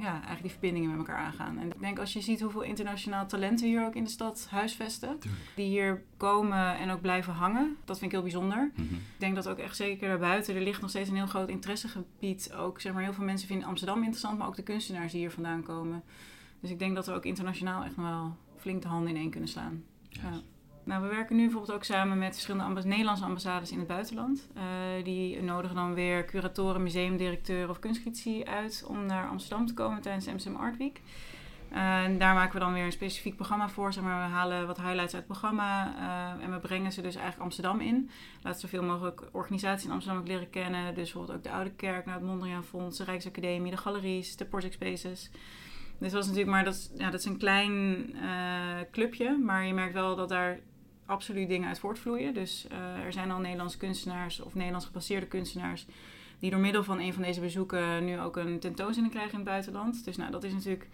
ja, 0.00 0.12
eigenlijk 0.12 0.42
die 0.42 0.50
verbindingen 0.50 0.90
met 0.90 0.98
elkaar 0.98 1.24
aangaan. 1.24 1.58
En 1.58 1.66
ik 1.66 1.80
denk 1.80 1.98
als 1.98 2.12
je 2.12 2.20
ziet 2.20 2.40
hoeveel 2.40 2.62
internationaal 2.62 3.26
talenten 3.26 3.64
we 3.64 3.70
hier 3.70 3.86
ook 3.86 3.94
in 3.94 4.04
de 4.04 4.10
stad 4.10 4.46
huisvesten, 4.50 5.18
die 5.54 5.68
hier 5.68 6.02
komen 6.16 6.76
en 6.78 6.90
ook 6.90 7.00
blijven 7.00 7.32
hangen, 7.32 7.76
dat 7.84 7.98
vind 7.98 8.10
ik 8.10 8.16
heel 8.16 8.26
bijzonder. 8.26 8.70
Mhm. 8.74 8.94
Ik 8.94 9.18
denk 9.18 9.34
dat 9.34 9.48
ook 9.48 9.58
echt 9.58 9.76
zeker 9.76 10.08
daarbuiten, 10.08 10.54
er 10.54 10.62
ligt 10.62 10.80
nog 10.80 10.90
steeds 10.90 11.08
een 11.08 11.16
heel 11.16 11.26
groot 11.26 11.48
interessegebied. 11.48 12.52
Ook 12.56 12.80
zeg 12.80 12.92
maar, 12.92 13.02
heel 13.02 13.12
veel 13.12 13.24
mensen 13.24 13.48
vinden 13.48 13.68
Amsterdam 13.68 13.98
interessant, 13.98 14.38
maar 14.38 14.46
ook 14.46 14.56
de 14.56 14.62
kunstenaars 14.62 15.12
die 15.12 15.20
hier 15.20 15.30
vandaan 15.30 15.62
komen. 15.62 16.02
Dus 16.60 16.70
ik 16.70 16.78
denk 16.78 16.94
dat 16.94 17.06
we 17.06 17.12
ook 17.12 17.24
internationaal 17.24 17.84
echt 17.84 17.96
nog 17.96 18.06
wel 18.06 18.36
flink 18.62 18.82
de 18.82 18.88
handen 18.88 19.10
in 19.10 19.20
één 19.20 19.30
kunnen 19.30 19.48
slaan. 19.48 19.84
Ja. 20.08 20.40
Nou, 20.84 21.02
we 21.02 21.08
werken 21.08 21.36
nu 21.36 21.42
bijvoorbeeld 21.42 21.72
ook 21.74 21.84
samen 21.84 22.18
met 22.18 22.32
verschillende 22.32 22.82
Nederlandse 22.82 23.24
ambassades 23.24 23.70
in 23.70 23.78
het 23.78 23.86
buitenland. 23.86 24.48
Eh, 24.54 25.04
die 25.04 25.42
nodigen 25.42 25.76
dan 25.76 25.94
weer 25.94 26.24
curatoren, 26.24 26.82
museumdirecteuren 26.82 27.70
of 27.70 27.78
kunstcritici 27.78 28.44
uit 28.44 28.84
om 28.88 29.06
naar 29.06 29.28
Amsterdam 29.28 29.66
te 29.66 29.74
komen 29.74 30.02
tijdens 30.02 30.24
de 30.24 30.30
Amsterdam 30.30 30.60
Art 30.60 30.76
Week. 30.76 31.00
Eh, 31.72 32.04
en 32.04 32.18
daar 32.18 32.34
maken 32.34 32.52
we 32.52 32.58
dan 32.58 32.72
weer 32.72 32.84
een 32.84 32.92
specifiek 32.92 33.36
programma 33.36 33.68
voor. 33.68 33.92
Zeg 33.92 34.04
maar, 34.04 34.28
we 34.28 34.34
halen 34.34 34.66
wat 34.66 34.76
highlights 34.76 35.14
uit 35.14 35.24
het 35.24 35.26
programma 35.26 35.94
eh, 35.96 36.44
en 36.44 36.52
we 36.52 36.58
brengen 36.58 36.92
ze 36.92 37.02
dus 37.02 37.14
eigenlijk 37.14 37.44
Amsterdam 37.44 37.80
in. 37.80 38.10
Laten 38.42 38.60
zoveel 38.60 38.82
mogelijk 38.82 39.22
organisaties 39.32 39.86
in 39.86 39.92
Amsterdam 39.92 40.20
ook 40.20 40.28
leren 40.28 40.50
kennen. 40.50 40.94
Dus 40.94 41.12
bijvoorbeeld 41.12 41.36
ook 41.36 41.44
de 41.44 41.50
Oude 41.50 41.72
Kerk, 41.72 42.04
nou, 42.04 42.18
het 42.18 42.26
Mondriaan 42.26 42.64
Fonds, 42.64 42.98
de 42.98 43.04
Rijksacademie, 43.04 43.70
de 43.70 43.76
galeries, 43.76 44.36
de 44.36 44.44
Project 44.44 44.74
Spaces. 44.74 45.30
Dat 46.10 46.12
is 46.22 46.26
natuurlijk 46.26 46.50
maar 46.50 46.64
dat, 46.64 46.74
is- 46.74 46.90
ja, 46.96 47.10
dat 47.10 47.20
is 47.20 47.26
een 47.26 47.36
klein 47.38 48.06
eh, 48.22 48.80
clubje, 48.90 49.38
maar 49.38 49.66
je 49.66 49.74
merkt 49.74 49.94
wel 49.94 50.16
dat 50.16 50.28
daar 50.28 50.58
absoluut 51.06 51.48
dingen 51.48 51.68
uit 51.68 51.78
voortvloeien. 51.78 52.34
Dus 52.34 52.66
eh, 52.70 53.04
er 53.04 53.12
zijn 53.12 53.30
al 53.30 53.38
Nederlandse 53.40 53.78
kunstenaars 53.78 54.40
of 54.40 54.54
Nederlands 54.54 54.86
gebaseerde 54.86 55.26
kunstenaars 55.26 55.86
die 56.38 56.50
door 56.50 56.60
middel 56.60 56.84
van 56.84 56.98
een 57.00 57.12
van 57.12 57.22
deze 57.22 57.40
bezoeken 57.40 58.04
nu 58.04 58.20
ook 58.20 58.36
een 58.36 58.58
tentoonstelling 58.58 59.12
krijgen 59.12 59.32
in 59.32 59.38
het 59.40 59.48
buitenland. 59.48 60.04
Dus 60.04 60.16
nou, 60.16 60.30
dat 60.30 60.44
is 60.44 60.52
natuurlijk 60.52 60.88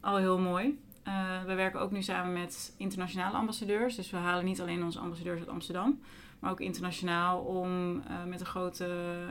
al 0.00 0.16
heel 0.16 0.38
mooi. 0.38 0.78
Eh, 1.02 1.44
we 1.44 1.54
werken 1.54 1.80
ook 1.80 1.90
nu 1.90 2.02
samen 2.02 2.32
met 2.32 2.74
internationale 2.76 3.36
ambassadeurs. 3.36 3.94
Dus 3.96 4.10
we 4.10 4.16
halen 4.16 4.44
niet 4.44 4.60
alleen 4.60 4.84
onze 4.84 4.98
ambassadeurs 4.98 5.38
uit 5.40 5.48
Amsterdam, 5.48 6.00
maar 6.38 6.50
ook 6.50 6.60
internationaal 6.60 7.40
om 7.40 8.02
met 8.26 8.40
een 8.40 8.46
grote, 8.46 8.88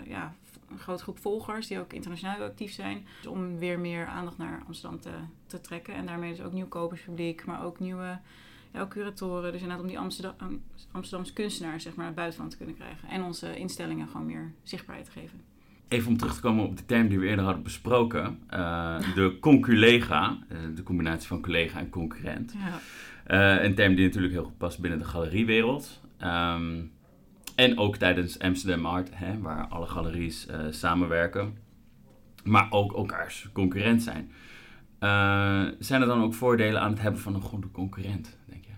ja, 0.07 0.33
een 0.73 0.79
grote 0.79 1.03
groep 1.03 1.19
volgers 1.19 1.67
die 1.67 1.79
ook 1.79 1.93
internationaal 1.93 2.41
actief 2.41 2.71
zijn. 2.71 3.05
Dus 3.21 3.31
om 3.31 3.57
weer 3.57 3.79
meer 3.79 4.05
aandacht 4.05 4.37
naar 4.37 4.63
Amsterdam 4.67 4.99
te, 4.99 5.11
te 5.45 5.61
trekken. 5.61 5.93
En 5.93 6.05
daarmee 6.05 6.35
dus 6.35 6.45
ook 6.45 6.53
nieuw 6.53 6.67
koperspubliek, 6.67 7.45
maar 7.45 7.63
ook 7.63 7.79
nieuwe 7.79 8.19
ja, 8.73 8.81
ook 8.81 8.89
curatoren. 8.89 9.51
Dus 9.51 9.61
inderdaad 9.61 9.83
om 9.83 9.89
die 9.89 9.99
Amsterdam, 9.99 10.61
Amsterdamse 10.91 11.33
kunstenaars 11.33 11.83
zeg 11.83 11.91
maar, 11.95 12.05
naar 12.05 12.13
het 12.13 12.15
buitenland 12.15 12.51
te 12.51 12.57
kunnen 12.57 12.75
krijgen. 12.75 13.09
En 13.09 13.23
onze 13.23 13.57
instellingen 13.57 14.07
gewoon 14.07 14.25
meer 14.25 14.51
zichtbaarheid 14.63 15.05
te 15.05 15.19
geven. 15.19 15.41
Even 15.87 16.09
om 16.09 16.17
terug 16.17 16.35
te 16.35 16.41
komen 16.41 16.65
op 16.65 16.77
de 16.77 16.85
term 16.85 17.07
die 17.07 17.19
we 17.19 17.27
eerder 17.27 17.45
hadden 17.45 17.63
besproken. 17.63 18.39
eh, 18.49 18.97
de 19.15 19.37
conculega, 19.41 20.37
eh, 20.49 20.57
de 20.75 20.83
combinatie 20.83 21.27
van 21.27 21.41
collega 21.41 21.79
en 21.79 21.89
concurrent. 21.89 22.55
Ja. 22.57 22.79
Eh, 23.23 23.63
een 23.63 23.75
term 23.75 23.95
die 23.95 24.05
natuurlijk 24.05 24.33
heel 24.33 24.43
goed 24.43 24.57
past 24.57 24.79
binnen 24.79 24.99
de 24.99 25.05
galeriewereld. 25.05 26.01
Ehm, 26.17 26.81
en 27.55 27.77
ook 27.77 27.97
tijdens 27.97 28.39
Amsterdam 28.39 28.85
Art, 28.85 29.09
hè, 29.13 29.39
waar 29.39 29.67
alle 29.67 29.87
galeries 29.87 30.45
eh, 30.45 30.59
samenwerken. 30.69 31.57
Maar 32.43 32.67
ook 32.69 32.93
elkaars 32.93 33.49
concurrent 33.53 34.03
zijn. 34.03 34.31
Eh, 34.99 35.65
zijn 35.79 36.01
er 36.01 36.07
dan 36.07 36.23
ook 36.23 36.33
voordelen 36.33 36.81
aan 36.81 36.91
het 36.91 37.01
hebben 37.01 37.21
van 37.21 37.35
een 37.35 37.41
goede 37.41 37.71
concurrent, 37.71 38.37
denk 38.45 38.63
je? 38.65 38.71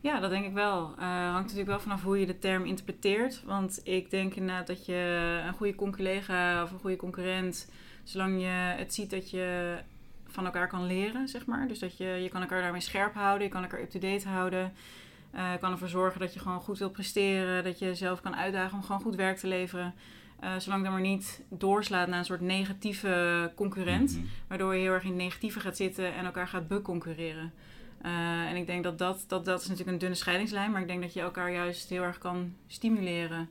Ja, 0.00 0.20
dat 0.20 0.30
denk 0.30 0.44
ik 0.44 0.52
wel. 0.52 0.94
Eh 0.98 1.06
hangt 1.06 1.42
natuurlijk 1.42 1.68
wel 1.68 1.80
vanaf 1.80 2.02
hoe 2.02 2.20
je 2.20 2.26
de 2.26 2.38
term 2.38 2.64
interpreteert. 2.64 3.42
Want 3.44 3.80
ik 3.84 4.10
denk 4.10 4.34
inderdaad 4.34 4.66
dat 4.66 4.86
je 4.86 5.42
een 5.46 5.54
goede 5.54 5.74
conculega 5.74 6.62
of 6.62 6.70
een 6.70 6.78
goede 6.78 6.96
concurrent, 6.96 7.70
zolang 8.04 8.40
je 8.40 8.74
het 8.76 8.94
ziet 8.94 9.10
dat 9.10 9.30
je 9.30 9.76
van 10.26 10.44
elkaar 10.44 10.68
kan 10.68 10.86
leren, 10.86 11.28
zeg 11.28 11.46
maar. 11.46 11.68
Dus 11.68 11.78
dat 11.78 11.96
je, 11.96 12.04
je 12.04 12.28
kan 12.28 12.40
elkaar 12.40 12.62
daarmee 12.62 12.80
scherp 12.80 13.14
houden, 13.14 13.46
je 13.46 13.52
kan 13.52 13.62
elkaar 13.62 13.80
up-to-date 13.80 14.28
houden. 14.28 14.72
Eh, 15.32 15.50
kan 15.60 15.72
ervoor 15.72 15.88
zorgen 15.88 16.20
dat 16.20 16.34
je 16.34 16.40
gewoon 16.40 16.60
goed 16.60 16.78
wil 16.78 16.90
presteren, 16.90 17.64
dat 17.64 17.78
je 17.78 17.84
jezelf 17.84 18.20
kan 18.20 18.36
uitdagen 18.36 18.76
om 18.76 18.82
gewoon 18.82 19.00
goed 19.00 19.14
werk 19.14 19.36
te 19.38 19.46
leveren. 19.46 19.94
Eh, 20.40 20.56
zolang 20.58 20.82
dat 20.82 20.92
maar 20.92 21.00
niet 21.00 21.42
doorslaat 21.48 22.08
naar 22.08 22.18
een 22.18 22.24
soort 22.24 22.40
negatieve 22.40 23.52
concurrent, 23.54 24.12
Mhm. 24.16 24.24
waardoor 24.48 24.74
je 24.74 24.80
heel 24.80 24.92
erg 24.92 25.02
in 25.02 25.08
het 25.08 25.18
negatieve 25.18 25.60
gaat 25.60 25.76
zitten 25.76 26.14
en 26.14 26.24
elkaar 26.24 26.48
gaat 26.48 26.68
beconcurreren. 26.68 27.52
Eh, 28.02 28.10
en 28.50 28.56
ik 28.56 28.66
denk 28.66 28.84
dat 28.84 28.98
dat, 28.98 29.24
dat 29.28 29.44
dat 29.44 29.60
is 29.60 29.66
natuurlijk 29.66 29.92
een 29.92 29.98
dunne 29.98 30.14
scheidingslijn, 30.16 30.70
maar 30.70 30.80
ik 30.80 30.86
denk 30.86 31.02
dat 31.02 31.12
je 31.12 31.20
elkaar 31.20 31.52
juist 31.52 31.88
heel 31.88 32.02
erg 32.02 32.18
kan 32.18 32.54
stimuleren. 32.66 33.50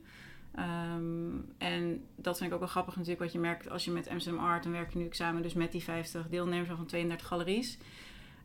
Ehm, 0.54 1.30
en 1.58 2.04
dat 2.16 2.36
vind 2.36 2.48
ik 2.48 2.54
ook 2.54 2.60
wel 2.62 2.68
grappig 2.68 2.94
natuurlijk, 2.96 3.22
wat 3.22 3.32
je 3.32 3.38
merkt 3.38 3.70
als 3.70 3.84
je 3.84 3.90
met 3.90 4.08
Amsterdam 4.08 4.44
Art, 4.44 4.62
dan 4.62 4.72
werk 4.72 4.92
je 4.92 4.98
nu 4.98 5.06
samen 5.10 5.42
dus 5.42 5.54
met 5.54 5.72
die 5.72 5.82
50 5.82 6.28
deelnemers 6.28 6.68
van 6.68 6.86
32 6.86 7.26
galeries. 7.26 7.78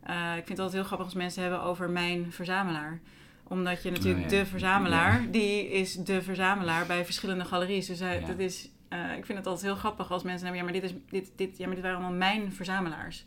Ik 0.02 0.44
vind 0.44 0.48
het 0.48 0.58
altijd 0.58 0.72
heel 0.72 0.84
grappig 0.84 1.06
als 1.06 1.14
mensen 1.14 1.42
hebben 1.42 1.62
over 1.62 1.90
mijn 1.90 2.32
verzamelaar 2.32 3.00
omdat 3.48 3.82
je 3.82 3.90
natuurlijk 3.90 4.24
Oh 4.26 4.30
ja. 4.30 4.38
de 4.38 4.46
verzamelaar, 4.46 5.30
die 5.30 5.68
is 5.70 5.94
de 5.94 6.22
verzamelaar 6.22 6.86
bij 6.86 7.04
verschillende 7.04 7.44
galeries. 7.44 7.86
Dus 7.86 7.98
hij, 8.00 8.20
Ja. 8.20 8.26
dat 8.26 8.38
is, 8.38 8.68
eh, 8.88 8.98
ik 9.16 9.26
vind 9.26 9.38
het 9.38 9.46
altijd 9.46 9.66
heel 9.66 9.76
grappig 9.76 10.10
als 10.12 10.22
mensen 10.22 10.46
hebben, 10.46 10.58
ja, 10.66 10.70
maar 10.72 10.80
dit, 10.80 10.90
is, 10.90 10.96
dit, 11.10 11.30
dit, 11.36 11.58
ja, 11.58 11.66
maar 11.66 11.74
dit 11.74 11.84
waren 11.84 11.98
allemaal 11.98 12.18
mijn 12.18 12.52
verzamelaars. 12.52 13.24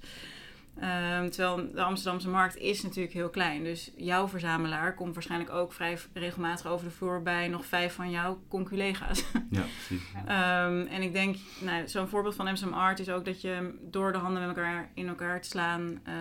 Ehm, 0.80 1.30
terwijl 1.30 1.72
de 1.74 1.84
Amsterdamse 1.84 2.30
markt 2.30 2.58
is 2.58 2.82
natuurlijk 2.82 3.14
heel 3.14 3.30
klein. 3.30 3.64
Dus 3.64 3.92
jouw 3.96 4.28
verzamelaar 4.28 4.94
komt 4.94 5.14
waarschijnlijk 5.14 5.52
ook 5.52 5.74
vrij 5.74 5.98
regelmatig 6.14 6.68
over 6.68 6.86
de 6.86 6.92
vloer 6.92 7.22
bij 7.22 7.48
nog 7.48 7.66
vijf 7.66 7.94
van 7.94 8.10
jouw 8.10 8.42
conculega's. 8.48 9.24
Ja, 9.50 9.64
precies. 9.88 10.08
Ehm, 10.26 10.88
en 10.88 11.02
ik 11.02 11.14
denk, 11.14 11.36
nou, 11.60 11.88
zo'n 11.88 12.08
voorbeeld 12.08 12.36
van 12.36 12.48
Amsterdam 12.48 12.80
Art 12.80 13.00
is 13.00 13.10
ook 13.10 13.26
dat 13.26 13.42
je 13.42 13.80
door 13.82 14.12
de 14.12 14.18
handen 14.18 14.48
met 14.48 14.58
elkaar 14.58 14.92
in 14.94 15.08
elkaar 15.08 15.42
te 15.42 15.48
slaan, 15.48 16.00
eh, 16.04 16.14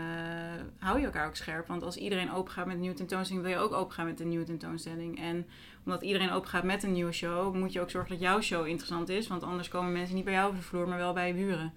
hou 0.79 0.99
je 0.99 1.05
elkaar 1.05 1.27
ook 1.27 1.37
scherp. 1.37 1.67
Want 1.67 1.83
als 1.83 1.97
iedereen 1.97 2.33
open 2.33 2.53
gaat 2.53 2.67
met 2.67 2.75
een 2.75 2.81
nieuwe 2.81 2.97
tentoonstelling, 2.97 3.47
wil 3.47 3.55
je 3.57 3.63
ook 3.63 3.73
open 3.73 3.95
gaan 3.95 4.07
met 4.07 4.21
een 4.21 4.29
nieuwe 4.29 4.45
tentoonstelling. 4.45 5.21
En 5.21 5.47
omdat 5.85 6.03
iedereen 6.03 6.31
open 6.31 6.49
gaat 6.49 6.65
met 6.65 6.83
een 6.83 6.93
nieuwe 6.93 7.13
show, 7.13 7.55
moet 7.55 7.73
je 7.73 7.81
ook 7.81 7.91
zorgen 7.91 8.11
dat 8.11 8.21
jouw 8.21 8.41
show 8.41 8.67
interessant 8.67 9.09
is. 9.09 9.29
Want 9.29 9.43
anders 9.43 9.69
komen 9.69 9.93
mensen 9.93 10.15
niet 10.15 10.25
bij 10.25 10.35
jou 10.35 10.47
over 10.47 10.61
de 10.61 10.67
vloer, 10.67 10.89
maar 10.89 10.99
wel 10.99 11.13
bij 11.13 11.27
je 11.27 11.35
buren. 11.35 11.73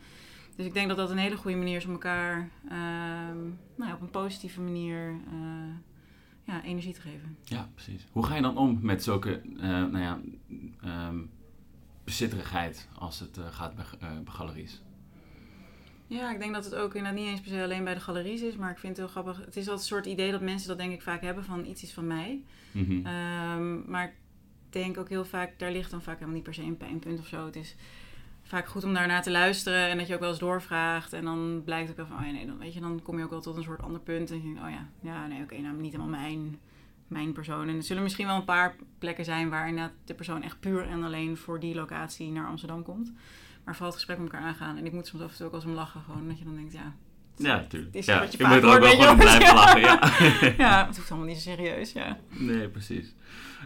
Dus 0.55 0.65
ik 0.65 0.73
denk 0.73 0.87
dat 0.87 0.97
dat 0.97 1.09
een 1.09 1.17
hele 1.17 1.37
goede 1.37 1.57
manier 1.57 1.77
is 1.77 1.85
om 1.85 1.91
elkaar 1.91 2.49
ehm, 2.69 3.43
nou 3.75 3.89
ja, 3.89 3.93
op 3.93 4.01
een 4.01 4.09
positieve 4.09 4.61
manier 4.61 5.09
eh, 5.09 5.75
ja, 6.43 6.63
energie 6.63 6.93
te 6.93 7.01
geven. 7.01 7.37
Ja, 7.43 7.69
precies. 7.73 8.07
Hoe 8.11 8.25
ga 8.25 8.35
je 8.35 8.41
dan 8.41 8.57
om 8.57 8.79
met 8.81 9.03
zulke, 9.03 9.41
eh, 9.57 9.67
nou 9.67 9.99
ja, 9.99 10.19
ehm, 10.81 11.19
bezitterigheid 12.03 12.89
als 12.97 13.19
het 13.19 13.37
eh, 13.37 13.47
gaat 13.47 13.75
bij, 13.75 13.85
bij 13.99 14.33
galeries? 14.33 14.81
Ja, 16.07 16.31
ik 16.31 16.39
denk 16.39 16.53
dat 16.53 16.65
het 16.65 16.75
ook 16.75 16.95
inderdaad 16.95 17.19
niet 17.19 17.29
eens 17.29 17.41
per 17.41 17.49
se 17.49 17.63
alleen 17.63 17.83
bij 17.83 17.93
de 17.93 17.99
galeries 17.99 18.41
is. 18.41 18.55
Maar 18.55 18.71
ik 18.71 18.77
vind 18.77 18.97
het 18.97 19.05
heel 19.05 19.21
grappig. 19.21 19.45
Het 19.45 19.55
is 19.55 19.67
altijd 19.67 19.79
een 19.79 19.95
soort 19.95 20.05
idee 20.05 20.31
dat 20.31 20.41
mensen 20.41 20.67
dat 20.67 20.77
denk 20.77 20.93
ik 20.93 21.01
vaak 21.01 21.21
hebben 21.21 21.43
van 21.43 21.65
iets 21.65 21.83
is 21.83 21.93
van 21.93 22.07
mij. 22.07 22.43
Mhm. 22.71 23.05
Ehm, 23.05 23.91
maar 23.91 24.05
ik 24.05 24.13
denk 24.69 24.97
ook 24.97 25.09
heel 25.09 25.25
vaak, 25.25 25.59
daar 25.59 25.71
ligt 25.71 25.91
dan 25.91 26.01
vaak 26.01 26.13
helemaal 26.13 26.35
niet 26.35 26.43
per 26.43 26.53
se 26.53 26.61
een 26.61 26.77
pijnpunt 26.77 27.19
of 27.19 27.27
zo. 27.27 27.45
Het 27.45 27.55
is 27.55 27.75
vaak 28.43 28.67
goed 28.67 28.83
om 28.83 28.93
daarnaar 28.93 29.21
te 29.21 29.31
luisteren 29.31 29.89
en 29.89 29.97
dat 29.97 30.07
je 30.07 30.13
ook 30.13 30.19
wel 30.19 30.29
eens 30.29 30.39
doorvraagt. 30.39 31.13
En 31.13 31.23
dan 31.23 31.61
blijkt 31.65 31.89
ook 31.89 31.97
wel 31.97 32.05
van, 32.05 32.17
oh 32.19 32.25
ja, 32.25 32.31
nee, 32.31 32.45
dan, 32.45 32.57
weet 32.57 32.73
je, 32.73 32.79
dan 32.79 33.01
kom 33.03 33.17
je 33.17 33.23
ook 33.23 33.29
wel 33.29 33.41
tot 33.41 33.55
een 33.57 33.63
soort 33.63 33.81
ander 33.81 34.01
punt. 34.01 34.31
En 34.31 34.37
je 34.37 34.43
denkt, 34.43 34.61
oh 34.61 34.69
ja, 34.69 34.87
ja, 34.99 35.27
nee, 35.27 35.43
oké, 35.43 35.57
nou 35.57 35.75
niet 35.75 35.91
helemaal 35.91 36.19
mijn, 36.19 36.59
mijn 37.07 37.33
persoon. 37.33 37.67
En 37.67 37.75
er 37.75 37.83
zullen 37.83 38.03
misschien 38.03 38.27
wel 38.27 38.35
een 38.35 38.45
paar 38.45 38.75
plekken 38.97 39.25
zijn 39.25 39.49
waar 39.49 39.67
inderdaad 39.67 39.93
de 40.05 40.13
persoon 40.13 40.43
echt 40.43 40.59
puur 40.59 40.87
en 40.87 41.03
alleen 41.03 41.37
voor 41.37 41.59
die 41.59 41.75
locatie 41.75 42.31
naar 42.31 42.47
Amsterdam 42.47 42.83
komt. 42.83 43.13
Maar 43.63 43.73
vooral 43.73 43.91
het 43.91 43.95
gesprek 43.95 44.17
met 44.17 44.31
elkaar 44.31 44.47
aangaan. 44.47 44.77
En 44.77 44.85
ik 44.85 44.91
moet 44.91 45.07
soms 45.07 45.23
af 45.23 45.31
en 45.31 45.35
toe 45.35 45.45
ook 45.45 45.51
wel 45.51 45.61
eens 45.61 45.69
om 45.69 45.75
lachen. 45.75 46.01
Gewoon 46.01 46.27
dat 46.27 46.39
je 46.39 46.45
dan 46.45 46.55
denkt, 46.55 46.73
ja, 46.73 46.95
Ja, 47.35 47.55
natuurlijk. 47.55 47.93
het 47.93 48.01
is 48.01 48.05
Ja, 48.05 48.19
wat 48.19 48.31
je 48.31 48.47
moet 48.47 48.63
er 48.63 48.65
ook 48.65 48.79
wel 48.79 48.91
gewoon 48.91 49.17
blijven 49.17 49.55
lachen. 49.55 49.81
Ja. 49.81 49.99
ja, 50.65 50.85
het 50.87 50.95
hoeft 50.95 51.09
allemaal 51.11 51.27
niet 51.27 51.37
zo 51.37 51.49
serieus, 51.49 51.91
ja. 51.91 52.17
Nee, 52.29 52.69
precies. 52.69 53.15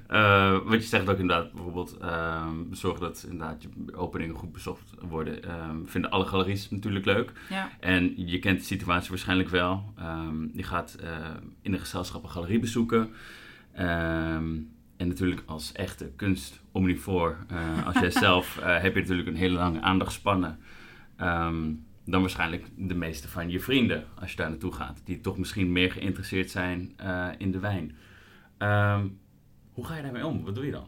Eh, 0.08 0.58
wat 0.66 0.82
je 0.82 0.88
zegt 0.88 1.10
ook 1.10 1.18
inderdaad, 1.18 1.52
bijvoorbeeld 1.52 1.98
ehm, 1.98 2.56
zorgen 2.72 3.02
dat 3.02 3.26
inderdaad 3.30 3.62
je 3.62 3.70
openingen 3.96 4.36
goed 4.36 4.52
bezocht 4.52 4.94
worden. 5.10 5.44
Ehm, 5.44 5.86
vinden 5.86 6.12
alle 6.12 6.26
galeries 6.26 6.70
natuurlijk 6.70 7.06
leuk. 7.06 7.32
Ja, 7.50 7.70
En 7.80 8.14
je 8.28 8.40
kent 8.40 8.60
de 8.60 8.66
situatie 8.66 9.10
waarschijnlijk 9.10 9.50
wel. 9.50 9.94
Ehm, 9.98 10.46
je 10.54 10.64
gaat 10.64 10.94
eh, 10.94 11.10
in 11.62 11.74
een 11.74 11.80
gezelschap 11.80 12.24
een 12.24 12.30
galerie 12.30 12.60
bezoeken. 12.60 13.14
En 14.98 15.08
natuurlijk 15.08 15.44
als 15.46 15.72
echte 15.72 16.12
kunstomnivoor, 16.16 17.38
eh 17.48 17.86
als 17.86 18.00
jij 18.06 18.12
zelf, 18.12 18.60
heb 18.62 18.94
je 18.94 19.00
natuurlijk 19.00 19.28
een 19.28 19.36
hele 19.36 19.58
lange 19.58 19.82
aandachtspannen. 19.82 20.60
Ehm, 21.18 21.74
dan 22.12 22.22
waarschijnlijk 22.22 22.66
de 22.76 22.96
meeste 22.96 23.28
van 23.28 23.50
je 23.50 23.60
vrienden, 23.60 24.06
als 24.20 24.32
je 24.32 24.38
daar 24.38 24.50
naartoe 24.50 24.74
gaat. 24.74 25.02
Die 25.06 25.22
toch 25.22 25.38
misschien 25.38 25.72
meer 25.72 25.92
geïnteresseerd 25.92 26.52
zijn 26.52 26.94
eh, 26.98 27.28
in 27.38 27.52
de 27.52 27.60
wijn. 27.60 27.96
Ehm, 28.58 29.08
hoe 29.74 29.86
ga 29.86 29.96
je 29.96 30.02
daarmee 30.02 30.26
om? 30.26 30.44
Wat 30.44 30.56
doe 30.56 30.66
je 30.66 30.72
dan? 30.72 30.88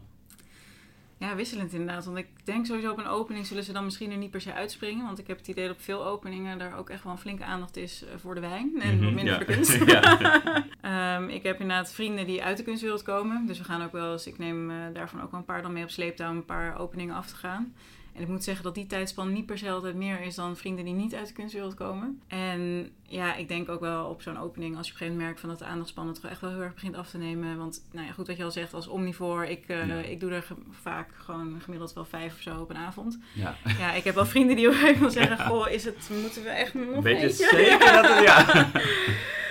ja, 1.18 1.34
wisselend 1.36 1.72
inderdaad. 1.72 2.04
Want 2.04 2.16
ik 2.18 2.26
denk 2.44 2.66
sowieso 2.66 2.90
op 2.90 2.98
een 2.98 3.06
opening 3.06 3.46
zullen 3.46 3.64
ze 3.64 3.72
dan 3.72 3.84
misschien 3.84 4.10
er 4.10 4.16
niet 4.16 4.30
per 4.30 4.40
se 4.40 4.52
uitspringen. 4.52 5.06
Want 5.06 5.18
ik 5.18 5.26
heb 5.26 5.36
het 5.38 5.48
idee 5.48 5.66
dat 5.66 5.76
op 5.76 5.82
veel 5.82 6.06
openingen 6.06 6.58
daar 6.58 6.76
ook 6.78 6.90
echt 6.90 7.02
wel 7.04 7.12
een 7.12 7.18
flinke 7.18 7.44
aandacht 7.44 7.76
is 7.76 8.04
eh, 8.04 8.08
voor 8.18 8.34
de 8.34 8.40
wijn. 8.40 8.80
En 8.80 8.96
Mhm, 8.96 9.14
minder 9.14 9.24
ja. 9.24 9.36
voor 9.36 9.54
kunst. 9.54 9.84
ja. 9.90 10.18
Ehm, 10.80 11.28
ik 11.28 11.42
heb 11.42 11.60
inderdaad 11.60 11.92
vrienden 11.92 12.26
die 12.26 12.42
uit 12.42 12.56
de 12.56 12.62
kunstwereld 12.62 13.02
komen. 13.02 13.46
Dus 13.46 13.58
we 13.58 13.64
gaan 13.64 13.82
ook 13.82 13.92
wel 13.92 14.12
eens, 14.12 14.26
ik 14.26 14.38
neem 14.38 14.70
eh, 14.70 14.76
daarvan 14.92 15.22
ook 15.22 15.30
wel 15.30 15.40
een 15.40 15.46
paar 15.46 15.62
dan 15.62 15.72
mee 15.72 15.82
op 15.82 15.90
sleeptouw 15.90 16.30
om 16.30 16.36
een 16.36 16.44
paar 16.44 16.78
openingen 16.78 17.14
af 17.14 17.26
te 17.26 17.36
gaan. 17.36 17.74
En 18.14 18.22
ik 18.22 18.28
moet 18.28 18.44
zeggen 18.44 18.64
dat 18.64 18.74
die 18.74 18.86
tijdspan 18.86 19.32
niet 19.32 19.46
per 19.46 19.58
se 19.58 19.70
altijd 19.70 19.94
meer 19.94 20.20
is 20.20 20.34
dan 20.34 20.56
vrienden 20.56 20.84
die 20.84 20.94
niet 20.94 21.14
uit 21.14 21.26
de 21.26 21.32
kunstwereld 21.32 21.74
komen. 21.74 22.20
En 22.26 22.90
ja, 23.02 23.34
ik 23.34 23.48
denk 23.48 23.68
ook 23.68 23.80
wel 23.80 24.04
op 24.06 24.22
zo'n 24.22 24.38
opening, 24.38 24.76
als 24.76 24.86
je 24.86 24.92
op 24.92 25.00
een 25.00 25.06
gegeven 25.06 25.06
moment 25.12 25.24
merkt 25.26 25.40
van 25.40 25.48
dat 25.48 25.58
de 25.58 25.64
aandachtspan 25.64 26.08
het 26.08 26.20
echt 26.20 26.40
wel 26.40 26.50
heel 26.50 26.60
erg 26.62 26.74
begint 26.74 26.96
af 26.96 27.10
te 27.10 27.18
nemen. 27.18 27.56
Want 27.58 27.82
nou 27.92 28.06
ja, 28.06 28.12
goed 28.12 28.26
wat 28.26 28.36
je 28.36 28.44
al 28.44 28.50
zegt, 28.50 28.74
als 28.74 28.86
omnivoor, 28.86 29.44
ik, 29.44 29.64
eh, 29.66 29.86
Ja. 29.88 29.94
ik 29.94 30.20
doe 30.20 30.30
er 30.30 30.46
vaak 30.70 31.08
gewoon 31.18 31.60
gemiddeld 31.62 31.92
wel 31.92 32.04
vijf 32.04 32.34
of 32.34 32.40
zo 32.40 32.60
op 32.60 32.70
een 32.70 32.76
avond. 32.76 33.18
ja. 33.32 33.56
Ja, 33.78 33.92
ik 33.92 34.04
heb 34.04 34.14
wel 34.14 34.26
vrienden 34.26 34.56
die 34.56 34.66
op 34.66 34.72
een 34.72 34.78
gegeven 34.78 35.02
moment 35.02 35.18
zeggen, 35.18 35.46
goh, 35.46 35.70
is 35.70 35.84
het, 35.84 36.10
moeten 36.22 36.42
we 36.42 36.48
echt 36.48 36.74
nog 36.74 37.02
Weet 37.02 37.20
je 37.20 37.28
zeker 37.30 37.92
dat 37.92 38.08
het... 38.08 38.24
Ja. 38.24 38.70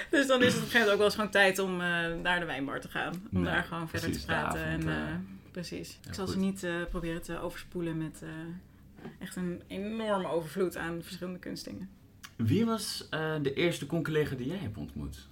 Dus 0.10 0.28
dan 0.28 0.42
is 0.44 0.54
het 0.54 0.56
op 0.56 0.64
een 0.64 0.72
gegeven 0.72 0.80
moment 0.80 0.92
ook 0.92 0.98
wel 0.98 1.06
eens 1.06 1.16
gewoon 1.16 1.30
tijd 1.30 1.60
om 1.60 1.72
eh, 1.82 1.88
naar 2.24 2.40
de 2.40 2.46
wijnbar 2.46 2.80
te 2.82 2.88
gaan. 2.88 3.14
Om 3.34 3.44
daar 3.44 3.64
gewoon 3.64 3.90
verder 3.90 4.12
te 4.12 4.26
praten. 4.26 4.64
En, 4.64 4.90
eh. 4.90 4.96
Precies. 5.52 6.00
Ja, 6.02 6.08
ik 6.10 6.14
zal 6.16 6.26
goed. 6.26 6.34
ze 6.34 6.40
niet 6.40 6.64
eh, 6.64 6.86
proberen 6.90 7.22
te 7.22 7.40
overspoelen 7.40 7.98
met 7.98 8.22
eh, 8.22 8.30
echt 9.20 9.36
een 9.36 9.62
enorme 9.68 10.28
overvloed 10.28 10.78
aan 10.78 11.02
verschillende 11.04 11.40
kunstdingen. 11.40 11.90
Wie 12.36 12.66
was 12.66 13.08
eh, 13.10 13.36
de 13.42 13.54
eerste 13.54 13.86
conculega 13.86 14.36
die 14.36 14.48
jij 14.48 14.58
hebt 14.58 14.78
ontmoet? 14.78 15.28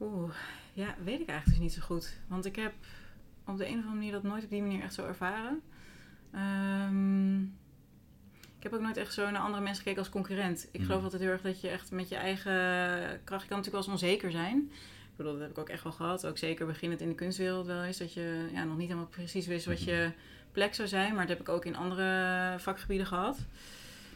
Oeh, 0.00 0.30
ja, 0.72 0.94
weet 1.04 1.20
ik 1.20 1.28
eigenlijk 1.28 1.44
dus 1.46 1.58
niet 1.58 1.72
zo 1.72 1.80
goed. 1.82 2.16
Want 2.28 2.44
ik 2.44 2.56
heb 2.56 2.72
op 3.46 3.56
de 3.58 3.64
een 3.64 3.70
of 3.70 3.76
andere 3.78 3.94
manier 3.94 4.12
dat 4.12 4.22
nooit 4.22 4.44
op 4.44 4.50
die 4.50 4.62
manier 4.62 4.82
echt 4.82 4.94
zo 4.94 5.06
ervaren. 5.06 5.60
Ehm, 6.32 7.42
ik 8.58 8.62
heb 8.62 8.72
ook 8.72 8.80
nooit 8.80 8.96
echt 8.96 9.12
zo 9.14 9.30
naar 9.30 9.42
andere 9.42 9.62
mensen 9.62 9.82
gekeken 9.82 9.98
als 10.02 10.10
concurrent. 10.10 10.68
Ik 10.72 10.80
Mhm. 10.80 10.86
geloof 10.88 11.02
altijd 11.02 11.22
heel 11.22 11.30
erg 11.30 11.40
dat 11.42 11.60
je 11.60 11.68
echt 11.68 11.90
met 11.90 12.08
je 12.08 12.16
eigen 12.16 12.52
kracht... 13.24 13.42
Je 13.42 13.48
kan 13.48 13.56
natuurlijk 13.58 13.84
wel 13.86 13.94
eens 13.94 14.02
onzeker 14.02 14.30
zijn. 14.30 14.70
Ik 15.16 15.22
bedoel, 15.24 15.32
dat 15.32 15.42
heb 15.48 15.50
ik 15.50 15.58
ook 15.58 15.68
echt 15.68 15.82
wel 15.82 15.92
gehad. 15.92 16.26
Ook 16.26 16.38
zeker 16.38 16.66
beginnend 16.66 17.00
in 17.00 17.08
de 17.08 17.14
kunstwereld 17.14 17.66
wel 17.66 17.82
eens. 17.82 17.98
Dat 17.98 18.12
je 18.14 18.48
ja, 18.52 18.64
nog 18.64 18.76
niet 18.76 18.88
helemaal 18.88 19.08
precies 19.10 19.46
wist 19.46 19.66
wat 19.66 19.82
je 19.84 20.10
plek 20.52 20.74
zou 20.74 20.88
zijn. 20.88 21.10
Maar 21.14 21.26
dat 21.26 21.38
heb 21.38 21.40
ik 21.40 21.48
ook 21.54 21.64
in 21.64 21.76
andere 21.76 22.54
vakgebieden 22.58 23.06
gehad. 23.06 23.38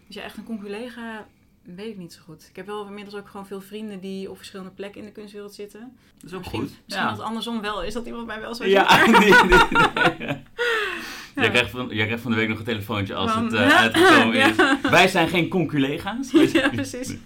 Dus 0.07 0.14
ja, 0.16 0.23
echt 0.23 0.37
een 0.37 0.45
conculega 0.45 1.26
weet 1.62 1.87
ik 1.90 1.97
niet 1.97 2.12
zo 2.12 2.21
goed. 2.25 2.47
Ik 2.50 2.57
heb 2.57 2.66
wel 2.66 2.87
inmiddels 2.87 3.16
ook 3.16 3.28
gewoon 3.28 3.47
veel 3.47 3.61
vrienden 3.61 4.00
die 4.00 4.30
op 4.30 4.37
verschillende 4.37 4.71
plekken 4.73 5.00
in 5.00 5.07
de 5.07 5.12
kunstwereld 5.12 5.54
zitten. 5.54 5.80
Dat 6.21 6.30
is 6.30 6.33
ook 6.33 6.38
misschien, 6.38 6.61
goed. 6.61 6.71
Misschien 6.85 7.07
dat 7.07 7.16
het 7.16 7.26
andersom 7.26 7.61
wel 7.61 7.83
is, 7.83 7.92
dat 7.95 8.07
iemand 8.07 8.26
mij 8.26 8.40
wel 8.40 8.54
zo. 8.54 8.64
Ja, 8.64 9.07
nee, 9.07 9.19
nee, 9.19 9.30
nee. 9.45 9.59
Ja. 10.19 10.42
Jij, 11.35 11.50
krijgt 11.50 11.71
van, 11.71 11.88
jij 11.90 12.04
krijgt 12.04 12.23
van 12.23 12.30
de 12.30 12.37
week 12.37 12.49
nog 12.49 12.59
een 12.59 12.64
telefoontje 12.64 13.14
als 13.14 13.33
Van- 13.33 13.45
het 13.45 13.54
eh, 13.73 13.76
uitgekomen 13.76 14.37
Ja. 14.37 14.49
is. 14.49 14.90
Wij 14.90 15.09
zijn 15.09 15.28
geen 15.28 15.49
conculega's. 15.49 16.30
ja, 16.52 16.69
precies. 16.69 17.16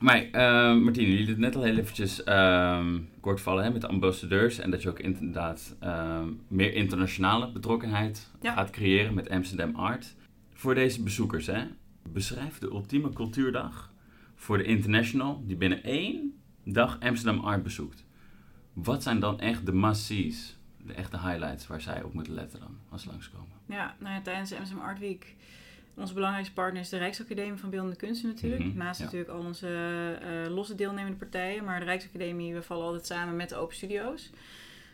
Maar 0.00 0.22
eh 0.32 0.76
Martine, 0.76 1.08
jullie 1.10 1.26
het 1.28 1.38
net 1.38 1.56
al 1.56 1.62
heel 1.62 1.76
eventjes 1.76 2.24
ehm, 2.24 2.98
kort 3.20 3.40
vallen 3.40 3.64
hè, 3.64 3.70
met 3.70 3.80
de 3.80 3.88
ambassadeurs. 3.88 4.58
En 4.58 4.70
dat 4.70 4.82
je 4.82 4.88
ook 4.88 4.98
inderdaad 4.98 5.76
ehm, 5.80 6.28
meer 6.48 6.74
internationale 6.74 7.52
betrokkenheid 7.52 8.30
Ja. 8.40 8.52
gaat 8.52 8.70
creëren 8.70 9.14
met 9.14 9.30
Amsterdam 9.30 9.74
Art. 9.76 10.14
Voor 10.54 10.74
deze 10.74 11.02
bezoekers, 11.02 11.46
hè, 11.46 11.62
beschrijf 12.12 12.58
de 12.58 12.66
ultieme 12.66 13.12
cultuurdag 13.12 13.92
voor 14.34 14.58
de 14.58 14.64
international 14.64 15.42
die 15.46 15.56
binnen 15.56 15.82
één 15.82 16.40
dag 16.64 17.00
Amsterdam 17.00 17.44
Art 17.44 17.62
bezoekt. 17.62 18.04
Wat 18.72 19.02
zijn 19.02 19.20
dan 19.20 19.40
echt 19.40 19.66
de 19.66 19.72
must-sees, 19.72 20.58
de 20.86 20.92
echte 20.92 21.18
highlights 21.20 21.66
waar 21.66 21.80
zij 21.80 22.02
op 22.02 22.12
moeten 22.14 22.34
letten 22.34 22.60
dan 22.60 22.76
als 22.88 23.02
ze 23.02 23.08
langskomen? 23.08 23.48
Ja, 23.66 23.96
nou 23.98 24.14
ja, 24.14 24.20
tijdens 24.20 24.50
de 24.50 24.56
Amsterdam 24.56 24.84
Art 24.86 24.98
Week... 24.98 25.34
Onze 26.00 26.14
belangrijkste 26.14 26.54
partner 26.54 26.82
is 26.82 26.88
de 26.88 26.98
Rijksacademie 26.98 27.58
van 27.58 27.70
Beeldende 27.70 27.96
Kunsten 27.96 28.28
natuurlijk. 28.28 28.64
Mhm, 28.64 28.76
Naast 28.76 28.98
ja. 28.98 29.04
natuurlijk 29.04 29.30
al 29.30 29.40
onze 29.40 29.68
eh, 30.22 30.54
losse 30.54 30.74
deelnemende 30.74 31.18
partijen. 31.18 31.64
Maar 31.64 31.78
de 31.78 31.84
Rijksacademie, 31.84 32.54
we 32.54 32.62
vallen 32.62 32.84
altijd 32.84 33.06
samen 33.06 33.36
met 33.36 33.48
de 33.48 33.56
Open 33.56 33.76
Studio's. 33.76 34.30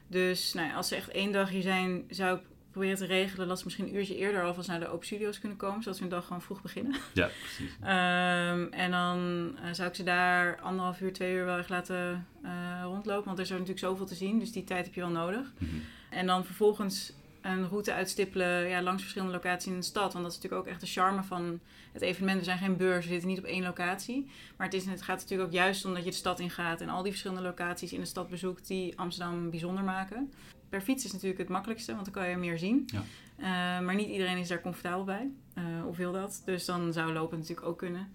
Dus 0.07 0.53
nou 0.53 0.69
ja, 0.69 0.75
als 0.75 0.89
ze 0.89 0.97
echt 0.97 1.09
één 1.09 1.33
dag 1.33 1.51
hier 1.51 1.63
zijn, 1.63 2.05
zou 2.11 2.37
ik 2.37 2.43
proberen 2.71 2.97
te 2.97 3.07
regelen 3.07 3.49
dat 3.49 3.59
ze 3.59 3.65
misschien 3.65 3.87
een 3.87 3.95
uurtje 3.95 4.17
eerder 4.17 4.43
alvast 4.43 4.69
naar 4.69 4.81
de 4.81 4.89
open 4.89 5.07
studio's 5.07 5.39
kunnen 5.39 5.59
komen, 5.59 5.83
zodat 5.83 5.97
ze 5.97 6.03
hun 6.03 6.11
dag 6.11 6.27
gewoon 6.27 6.43
vroeg 6.43 6.63
beginnen. 6.63 6.97
Ja, 7.13 7.29
precies. 7.41 7.77
Ehm, 7.83 8.67
en 8.71 8.91
dan 8.91 9.51
eh, 9.63 9.73
zou 9.73 9.89
ik 9.89 9.95
ze 9.95 10.03
daar 10.03 10.61
anderhalf 10.61 11.01
uur, 11.01 11.13
twee 11.13 11.35
uur 11.35 11.45
wel 11.45 11.59
echt 11.59 11.69
laten 11.69 12.27
eh, 12.43 12.81
rondlopen, 12.83 13.25
want 13.25 13.39
er 13.39 13.45
is 13.45 13.51
er 13.51 13.59
natuurlijk 13.59 13.87
zoveel 13.87 14.07
te 14.07 14.15
zien, 14.15 14.39
dus 14.39 14.53
die 14.53 14.65
tijd 14.65 14.85
heb 14.85 14.95
je 14.95 15.01
wel 15.01 15.11
nodig. 15.11 15.53
Mhm. 15.59 15.77
En 16.11 16.27
dan 16.27 16.45
vervolgens 16.45 17.13
een 17.47 17.69
route 17.69 17.93
uitstippelen 17.93 18.69
ja, 18.69 18.83
langs 18.83 19.03
verschillende 19.03 19.35
locaties 19.35 19.73
in 19.73 19.79
de 19.79 19.85
stad. 19.85 20.13
Want 20.13 20.25
dat 20.25 20.35
is 20.35 20.39
natuurlijk 20.43 20.63
ook 20.63 20.73
echt 20.73 20.81
de 20.81 20.87
charme 20.87 21.23
van 21.23 21.61
het 21.93 22.03
evenement. 22.03 22.39
We 22.39 22.45
zijn 22.45 22.59
geen 22.59 22.77
beurs, 22.77 23.05
we 23.05 23.11
zitten 23.11 23.29
niet 23.29 23.39
op 23.39 23.45
één 23.45 23.63
locatie. 23.63 24.31
Maar 24.57 24.67
het, 24.67 24.77
is, 24.77 24.85
het 24.85 25.03
gaat 25.03 25.21
natuurlijk 25.21 25.49
ook 25.49 25.55
juist 25.55 25.85
omdat 25.85 26.05
je 26.05 26.11
de 26.11 26.17
stad 26.17 26.41
ingaat 26.41 26.81
en 26.81 26.89
al 26.89 27.03
die 27.03 27.11
verschillende 27.11 27.43
locaties 27.43 27.93
in 27.93 28.01
de 28.01 28.07
stad 28.07 28.29
bezoekt 28.29 28.67
die 28.67 28.99
Amsterdam 28.99 29.51
bijzonder 29.51 29.85
maken. 29.85 30.33
Per 30.69 30.81
fiets 30.81 31.05
is 31.05 31.13
natuurlijk 31.13 31.41
het 31.41 31.49
makkelijkste, 31.49 31.93
want 31.93 32.05
dan 32.05 32.15
kan 32.15 32.29
je 32.29 32.37
meer 32.37 32.59
zien. 32.59 32.85
Ja. 32.87 33.03
Eh, 33.37 33.85
maar 33.85 33.95
niet 33.95 34.09
iedereen 34.09 34.39
is 34.39 34.49
daar 34.49 34.61
comfortabel 34.61 35.05
bij, 35.05 35.31
eh, 35.55 35.87
of 35.87 35.97
wil 35.97 36.13
dat. 36.13 36.43
Dus 36.45 36.65
dan 36.65 36.93
zou 36.93 37.13
lopen 37.13 37.39
natuurlijk 37.39 37.67
ook 37.67 37.79
kunnen. 37.79 38.09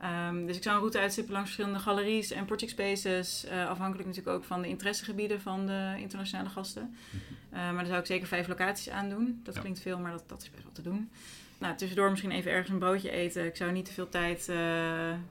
Ehm, 0.00 0.46
dus 0.46 0.56
ik 0.56 0.62
zou 0.62 0.74
een 0.74 0.80
route 0.80 0.98
uitstippen 0.98 1.32
langs 1.34 1.50
verschillende 1.50 1.82
galeries 1.84 2.30
en 2.30 2.44
project 2.44 2.70
spaces. 2.72 3.44
eh, 3.44 3.68
afhankelijk 3.68 4.08
natuurlijk 4.08 4.36
ook 4.36 4.44
van 4.44 4.62
de 4.62 4.68
interessegebieden 4.68 5.40
van 5.40 5.66
de 5.66 5.94
internationale 5.98 6.48
gasten. 6.48 6.94
Eh, 7.50 7.58
maar 7.58 7.74
daar 7.74 7.86
zou 7.86 7.98
ik 8.00 8.06
zeker 8.06 8.26
vijf 8.26 8.48
locaties 8.48 8.88
aan 8.90 9.08
doen. 9.08 9.40
Dat 9.44 9.54
Ja. 9.54 9.60
klinkt 9.60 9.80
veel, 9.80 9.98
maar 9.98 10.12
dat, 10.12 10.24
dat 10.26 10.42
is 10.42 10.50
best 10.50 10.62
wel 10.62 10.72
te 10.72 10.82
doen. 10.82 11.10
Nou, 11.60 11.76
tussendoor 11.76 12.10
misschien 12.10 12.30
even 12.30 12.50
ergens 12.50 12.68
een 12.68 12.78
broodje 12.78 13.10
eten. 13.10 13.44
Ik 13.46 13.56
zou 13.56 13.72
niet 13.72 13.84
te 13.84 13.92
veel 13.92 14.08
tijd 14.08 14.48
eh, 14.48 14.56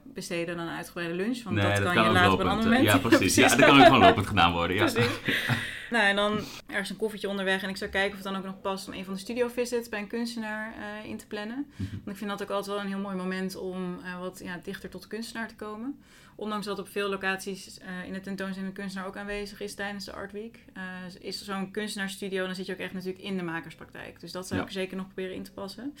besteden 0.02 0.58
aan 0.58 0.68
een 0.68 0.76
uitgebreide 0.76 1.14
lunch. 1.14 1.42
Want 1.42 1.56
dat, 1.56 1.82
kan 1.82 2.04
je 2.04 2.10
later 2.10 2.32
op 2.32 2.40
een 2.40 2.48
ander 2.48 2.64
moment. 2.64 2.84
Ja, 2.84 2.98
precies. 2.98 3.34
Ja, 3.40 3.48
dat 3.48 3.66
kan 3.66 3.78
ook 3.78 3.84
gewoon 3.84 4.00
lopend 4.00 4.26
gedaan 4.26 4.52
worden. 4.52 4.76
Ja. 4.76 4.84
Precies. 4.84 5.20
Nou, 5.90 6.04
en 6.04 6.16
dan 6.16 6.40
ergens 6.66 6.90
een 6.90 6.96
koffietje 6.96 7.28
onderweg. 7.28 7.62
En 7.62 7.68
ik 7.68 7.76
zou 7.76 7.90
kijken 7.90 8.10
of 8.10 8.24
het 8.24 8.32
dan 8.32 8.36
ook 8.36 8.44
nog 8.44 8.60
past 8.60 8.88
om 8.88 8.94
een 8.94 9.04
van 9.04 9.14
de 9.14 9.20
studio 9.20 9.48
visits 9.48 9.88
bij 9.88 10.00
een 10.00 10.06
kunstenaar 10.06 10.74
eh, 10.74 11.10
in 11.10 11.16
te 11.16 11.26
plannen. 11.26 11.66
Mhm. 11.76 11.90
Want 11.90 12.06
ik 12.06 12.16
vind 12.16 12.30
dat 12.30 12.42
ook 12.42 12.50
altijd 12.50 12.76
wel 12.76 12.84
een 12.84 12.90
heel 12.90 12.98
mooi 12.98 13.16
moment 13.16 13.56
om 13.56 13.98
eh, 14.04 14.20
wat 14.20 14.40
ja, 14.44 14.60
dichter 14.62 14.90
tot 14.90 15.02
de 15.02 15.08
kunstenaar 15.08 15.48
te 15.48 15.54
komen. 15.54 15.98
Ondanks 16.40 16.66
dat 16.66 16.78
op 16.78 16.88
veel 16.88 17.08
locaties 17.08 17.78
eh, 17.78 18.04
in 18.04 18.12
de 18.12 18.20
tentoonstelling 18.20 18.68
een 18.70 18.80
kunstenaar 18.80 19.08
ook 19.08 19.16
aanwezig 19.16 19.60
is 19.60 19.74
tijdens 19.74 20.04
de 20.04 20.12
Art 20.12 20.32
Week. 20.32 20.64
eh, 20.72 20.82
is 21.20 21.38
er 21.38 21.44
zo'n 21.44 21.70
kunstenaarsstudio, 21.70 22.46
dan 22.46 22.54
zit 22.54 22.66
je 22.66 22.72
ook 22.72 22.78
echt 22.78 22.92
natuurlijk 22.92 23.22
in 23.24 23.36
de 23.36 23.42
makerspraktijk. 23.42 24.20
Dus 24.20 24.32
dat 24.32 24.46
zou 24.46 24.58
Ja. 24.60 24.66
ik 24.66 24.72
er 24.72 24.80
zeker 24.80 24.96
nog 24.96 25.06
proberen 25.06 25.34
in 25.34 25.42
te 25.42 25.52
passen. 25.52 25.94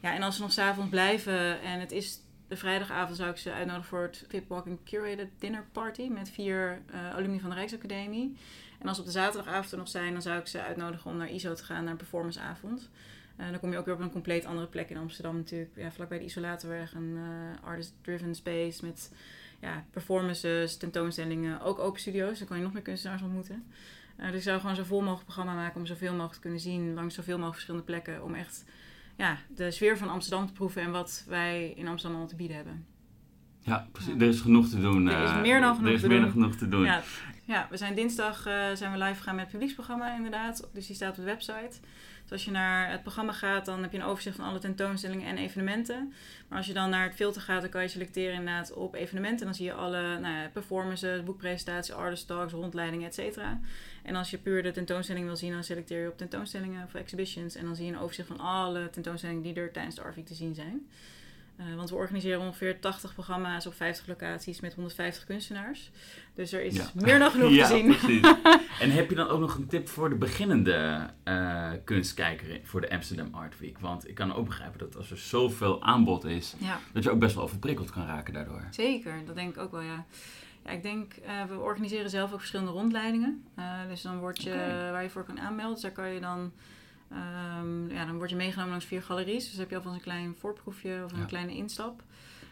Ja, 0.00 0.14
en 0.14 0.22
als 0.22 0.36
ze 0.36 0.42
nog 0.42 0.52
s'avonds 0.52 0.90
blijven 0.90 1.60
en 1.60 1.80
het 1.80 1.92
is 1.92 2.20
de 2.48 2.56
vrijdagavond 2.56 3.16
zou 3.16 3.30
ik 3.30 3.36
ze 3.36 3.52
uitnodigen 3.52 3.88
voor 3.88 4.02
het 4.02 4.24
VIP 4.28 4.48
Walking 4.48 4.78
Curated 4.84 5.28
Dinner 5.38 5.64
Party 5.72 6.08
met 6.08 6.30
vier 6.30 6.82
eh, 6.90 7.14
alumni 7.14 7.40
van 7.40 7.50
de 7.50 7.56
Rijksacademie. 7.56 8.36
En 8.78 8.86
als 8.88 8.96
ze 8.96 9.02
op 9.02 9.06
de 9.08 9.12
zaterdagavond 9.14 9.72
er 9.72 9.78
nog 9.78 9.88
zijn, 9.88 10.12
dan 10.12 10.22
zou 10.22 10.38
ik 10.38 10.46
ze 10.46 10.62
uitnodigen 10.62 11.10
om 11.10 11.16
naar 11.16 11.30
ISO 11.30 11.54
te 11.54 11.64
gaan, 11.64 11.82
naar 11.82 11.90
een 11.92 11.96
performanceavond. 11.98 12.90
Eh 13.36 13.50
dan 13.50 13.60
kom 13.60 13.72
je 13.72 13.78
ook 13.78 13.84
weer 13.84 13.94
op 13.94 14.00
een 14.00 14.10
compleet 14.10 14.44
andere 14.44 14.66
plek 14.66 14.90
in 14.90 14.96
Amsterdam 14.96 15.36
natuurlijk. 15.36 15.70
Ja, 15.76 15.90
vlakbij 15.92 16.18
de 16.18 16.24
Isolatorweg, 16.24 16.94
een 16.94 17.16
eh, 17.16 17.64
artist-driven 17.68 18.34
space 18.34 18.84
met 18.84 19.10
ja, 19.60 19.84
performances, 19.90 20.76
tentoonstellingen, 20.76 21.60
ook 21.60 21.78
open 21.78 22.00
studio's. 22.00 22.38
Dan 22.38 22.48
kan 22.48 22.56
je 22.56 22.62
nog 22.62 22.72
meer 22.72 22.82
kunstenaars 22.82 23.22
ontmoeten. 23.22 23.64
Eh, 24.16 24.26
dus 24.26 24.36
ik 24.36 24.42
zou 24.42 24.60
gewoon 24.60 24.76
zo 24.76 24.84
vol 24.84 25.00
mogelijk 25.00 25.24
programma 25.24 25.54
maken 25.54 25.80
om 25.80 25.86
zoveel 25.86 26.10
mogelijk 26.12 26.34
te 26.34 26.40
kunnen 26.40 26.60
zien 26.60 26.94
langs 26.94 27.14
zoveel 27.14 27.34
mogelijk 27.34 27.54
verschillende 27.54 27.86
plekken. 27.86 28.24
Om 28.24 28.34
echt 28.34 28.64
ja, 29.16 29.38
de 29.48 29.70
sfeer 29.70 29.98
van 29.98 30.08
Amsterdam 30.08 30.46
te 30.46 30.52
proeven 30.52 30.82
en 30.82 30.90
wat 30.90 31.24
wij 31.28 31.70
in 31.70 31.88
Amsterdam 31.88 32.10
allemaal 32.10 32.26
te 32.28 32.36
bieden 32.36 32.56
hebben. 32.56 32.86
Ja, 33.60 33.88
precies. 33.92 34.12
Ja. 34.12 34.20
Er 34.20 34.28
is 34.28 34.40
genoeg 34.40 34.68
te 34.68 34.80
doen. 34.80 35.06
Er 35.06 35.22
is 35.22 35.30
eh, 35.30 35.40
meer 35.40 35.60
dan 35.60 35.74
genoeg 35.74 35.88
Er 35.88 35.94
is 35.94 36.00
te 36.00 36.08
meer 36.08 36.20
doen. 36.20 36.30
genoeg 36.30 36.56
te 36.56 36.68
doen. 36.68 36.84
Ja, 36.84 37.02
ja, 37.44 37.66
we 37.70 37.76
zijn 37.76 37.94
dinsdag 37.94 38.46
eh, 38.46 38.70
zijn 38.74 38.92
we 38.92 38.98
live 38.98 39.14
gegaan 39.14 39.34
met 39.34 39.42
het 39.44 39.52
publieksprogramma 39.52 40.14
inderdaad. 40.16 40.68
Dus 40.72 40.86
die 40.86 40.96
staat 40.96 41.10
op 41.10 41.16
de 41.16 41.22
website. 41.22 41.80
Dus 42.26 42.34
als 42.34 42.44
je 42.44 42.50
naar 42.50 42.90
het 42.90 43.02
programma 43.02 43.32
gaat, 43.32 43.64
dan 43.64 43.82
heb 43.82 43.92
je 43.92 43.98
een 43.98 44.04
overzicht 44.04 44.36
van 44.36 44.44
alle 44.44 44.58
tentoonstellingen 44.58 45.26
en 45.26 45.38
evenementen. 45.38 46.12
Maar 46.48 46.58
als 46.58 46.66
je 46.66 46.72
dan 46.72 46.90
naar 46.90 47.04
het 47.04 47.14
filter 47.14 47.42
gaat, 47.42 47.60
dan 47.60 47.70
kan 47.70 47.82
je 47.82 47.88
selecteren 47.88 48.34
inderdaad 48.34 48.72
op 48.72 48.94
evenementen. 48.94 49.40
En 49.40 49.46
dan 49.46 49.54
zie 49.54 49.64
je 49.64 49.72
alle 49.72 50.18
nou 50.18 50.34
ja, 50.34 50.50
performances, 50.52 51.22
boekpresentaties, 51.22 51.94
artist 51.94 52.26
talks, 52.26 52.52
rondleidingen, 52.52 53.06
et 53.06 53.14
cetera. 53.14 53.60
En 54.02 54.14
als 54.14 54.30
je 54.30 54.38
puur 54.38 54.62
de 54.62 54.70
tentoonstelling 54.70 55.26
wil 55.26 55.36
zien, 55.36 55.52
dan 55.52 55.64
selecteer 55.64 56.02
je 56.02 56.08
op 56.08 56.18
tentoonstellingen 56.18 56.84
of 56.84 56.94
exhibitions. 56.94 57.54
En 57.54 57.64
dan 57.64 57.76
zie 57.76 57.86
je 57.86 57.92
een 57.92 57.98
overzicht 57.98 58.28
van 58.28 58.40
alle 58.40 58.90
tentoonstellingen 58.90 59.42
die 59.42 59.54
er 59.54 59.72
tijdens 59.72 59.94
de 59.94 60.02
Week 60.14 60.26
te 60.26 60.34
zien 60.34 60.54
zijn. 60.54 60.86
Eh, 61.56 61.74
want 61.76 61.90
we 61.90 61.96
organiseren 61.96 62.40
ongeveer 62.40 62.80
80 62.80 63.12
programma's 63.14 63.66
op 63.66 63.74
50 63.74 64.06
locaties 64.06 64.60
met 64.60 64.74
150 64.74 65.24
kunstenaars. 65.24 65.90
Dus 66.34 66.52
er 66.52 66.62
is 66.62 66.76
Ja. 66.76 66.90
meer 66.94 67.18
dan 67.18 67.30
genoeg 67.30 67.50
ja, 67.60 67.66
te 67.68 67.74
zien. 67.74 67.86
precies. 67.96 68.20
En 68.80 68.90
heb 68.90 69.08
je 69.10 69.16
dan 69.16 69.28
ook 69.28 69.40
nog 69.40 69.54
een 69.56 69.66
tip 69.66 69.88
voor 69.88 70.08
de 70.08 70.14
beginnende 70.14 71.06
eh, 71.24 71.70
kunstkijker 71.84 72.60
voor 72.62 72.80
de 72.80 72.90
Amsterdam 72.90 73.34
Art 73.34 73.58
Week? 73.58 73.78
Want 73.78 74.08
ik 74.08 74.14
kan 74.14 74.34
ook 74.34 74.46
begrijpen 74.46 74.78
dat 74.78 74.96
als 74.96 75.10
er 75.10 75.18
zoveel 75.18 75.82
aanbod 75.82 76.24
is, 76.24 76.54
Ja, 76.58 76.78
dat 76.92 77.02
je 77.02 77.10
ook 77.10 77.18
best 77.18 77.34
wel 77.34 77.44
overprikkeld 77.44 77.90
kan 77.90 78.06
raken 78.06 78.32
daardoor. 78.34 78.66
zeker. 78.70 79.14
Dat 79.26 79.34
denk 79.34 79.54
ik 79.54 79.62
ook 79.62 79.70
wel, 79.70 79.80
ja. 79.80 80.04
Ja, 80.64 80.70
ik 80.70 80.82
denk, 80.82 81.12
eh, 81.14 81.44
we 81.44 81.58
organiseren 81.58 82.10
zelf 82.10 82.32
ook 82.32 82.38
verschillende 82.38 82.72
rondleidingen. 82.72 83.44
Dus 83.88 84.02
dan 84.02 84.18
word 84.18 84.42
je, 84.42 84.54
waar 84.92 85.02
je 85.02 85.10
voor 85.10 85.24
kan 85.24 85.40
aanmelden, 85.40 85.72
dus 85.74 85.82
daar 85.82 85.92
kan 85.92 86.08
je 86.12 86.20
dan, 86.20 86.52
ehm, 87.10 87.90
ja, 87.90 88.04
dan 88.04 88.16
word 88.16 88.30
je 88.30 88.36
meegenomen 88.36 88.70
langs 88.70 88.84
vier 88.86 89.02
galeries. 89.02 89.48
Dus 89.50 89.58
heb 89.58 89.70
je 89.70 89.76
alvast 89.76 89.94
een 89.94 90.00
klein 90.02 90.34
voorproefje 90.38 91.02
of 91.04 91.12
een 91.12 91.18
Ja. 91.18 91.24
kleine 91.24 91.54
instap. 91.54 92.02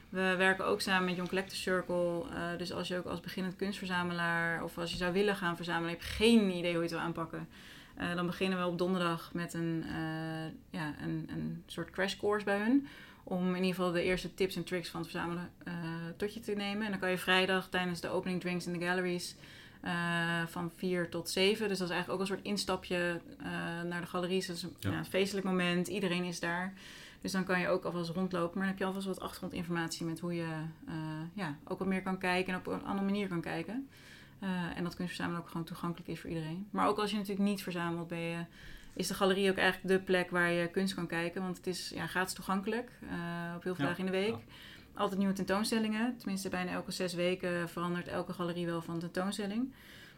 We 0.09 0.35
werken 0.37 0.67
ook 0.67 0.81
samen 0.81 1.05
met 1.05 1.15
Young 1.17 1.29
Collector 1.29 1.57
Circle. 1.57 2.23
eh, 2.35 2.59
dus 2.59 2.73
als 2.73 2.89
je 2.89 2.97
ook 2.97 3.05
als 3.07 3.21
beginnend 3.21 3.57
kunstverzamelaar 3.57 4.65
of 4.65 4.79
als 4.79 4.91
je 4.91 4.97
zou 4.97 5.13
willen 5.13 5.37
gaan 5.37 5.57
verzamelen, 5.57 5.91
heb 5.91 6.01
je 6.01 6.07
geen 6.07 6.51
idee 6.51 6.63
hoe 6.63 6.73
je 6.73 6.81
het 6.81 6.91
wil 6.91 6.99
aanpakken. 7.01 7.49
Eh, 7.95 8.15
dan 8.15 8.27
beginnen 8.27 8.59
we 8.59 8.67
op 8.67 8.79
donderdag 8.79 9.31
met 9.33 9.55
een, 9.55 9.85
eh, 9.89 10.45
ja, 10.81 10.95
een, 11.03 11.29
een 11.33 11.63
soort 11.67 11.91
crash 11.91 12.17
course 12.17 12.45
bij 12.45 12.59
hun. 12.59 12.87
Om 13.25 13.49
in 13.49 13.55
ieder 13.63 13.75
geval 13.75 13.93
de 13.93 14.03
eerste 14.03 14.35
tips 14.35 14.57
en 14.57 14.65
tricks 14.65 14.89
van 14.89 15.01
het 15.01 15.11
verzamelen 15.11 15.51
tot 16.17 16.35
je 16.35 16.41
te 16.41 16.53
nemen. 16.53 16.85
En 16.85 16.91
dan 16.91 17.01
kan 17.01 17.11
je 17.11 17.19
vrijdag 17.19 17.69
tijdens 17.69 18.01
de 18.01 18.09
opening 18.09 18.41
drinks 18.41 18.67
in 18.67 18.79
de 18.79 18.85
galleries 18.85 19.37
eh, 19.85 20.47
van 20.47 20.71
4 20.77 21.09
tot 21.09 21.31
7. 21.31 21.69
Dus 21.69 21.79
dat 21.79 21.89
is 21.89 21.95
eigenlijk 21.95 22.13
ook 22.13 22.21
een 22.21 22.35
soort 22.35 22.47
instapje 22.47 23.21
eh, 23.39 23.47
naar 23.83 24.01
de 24.01 24.07
galeries. 24.07 24.47
Dat 24.47 24.57
is 24.57 24.63
een 24.63 24.77
Ja. 24.79 24.91
ja, 24.91 24.99
een 24.99 25.05
feestelijk 25.05 25.47
moment. 25.47 25.89
Iedereen 25.89 26.25
is 26.25 26.41
daar. 26.41 26.73
Dus 27.21 27.33
dan 27.33 27.45
kan 27.45 27.61
je 27.61 27.69
ook 27.69 27.85
alvast 27.85 28.11
rondlopen. 28.11 28.59
Maar 28.59 28.67
dan 28.67 28.69
heb 28.69 28.79
je 28.79 28.85
alvast 28.85 29.07
wat 29.07 29.21
achtergrondinformatie 29.21 30.07
met 30.07 30.21
hoe 30.21 30.35
je 30.35 30.49
eh, 30.87 30.95
ja, 31.33 31.57
ook 31.65 31.79
wat 31.79 31.89
meer 31.89 32.03
kan 32.03 32.19
kijken 32.19 32.53
en 32.53 32.59
op 32.59 32.67
een 32.67 32.85
andere 32.85 33.05
manier 33.05 33.29
kan 33.29 33.41
kijken. 33.41 33.89
En 34.75 34.85
dat 34.85 34.95
kunstverzamelen 34.95 35.41
ook 35.43 35.49
gewoon 35.49 35.65
toegankelijk 35.65 36.09
is 36.09 36.21
voor 36.21 36.31
iedereen. 36.31 36.69
Maar 36.71 36.89
ook 36.89 36.99
als 36.99 37.11
je 37.11 37.17
natuurlijk 37.17 37.49
niet 37.49 37.63
verzamelt, 37.63 38.09
ben 38.09 38.19
je, 38.19 38.45
is 38.93 39.07
de 39.07 39.15
galerie 39.15 39.51
ook 39.51 39.57
eigenlijk 39.57 39.99
de 39.99 40.05
plek 40.05 40.31
waar 40.31 40.51
je 40.51 40.69
kunst 40.69 40.95
kan 40.95 41.07
kijken. 41.07 41.43
Want 41.43 41.57
het 41.57 41.67
is 41.67 41.89
ja, 41.95 42.07
gratis 42.07 42.35
toegankelijk 42.35 42.91
op 43.57 43.63
heel 43.63 43.75
veel 43.75 43.85
Ja, 43.85 43.91
dagen 43.91 44.07
in 44.07 44.13
de 44.13 44.19
week. 44.19 44.37
Ja. 44.95 45.01
Altijd 45.01 45.19
nieuwe 45.19 45.35
tentoonstellingen. 45.35 46.17
Tenminste, 46.19 46.49
bijna 46.49 46.71
elke 46.71 46.93
zes 46.93 47.15
weken 47.15 47.69
verandert 47.69 48.09
elke 48.09 48.33
galerie 48.33 48.67
wel 48.67 48.83
van 48.83 48.99
tentoonstelling. 48.99 49.73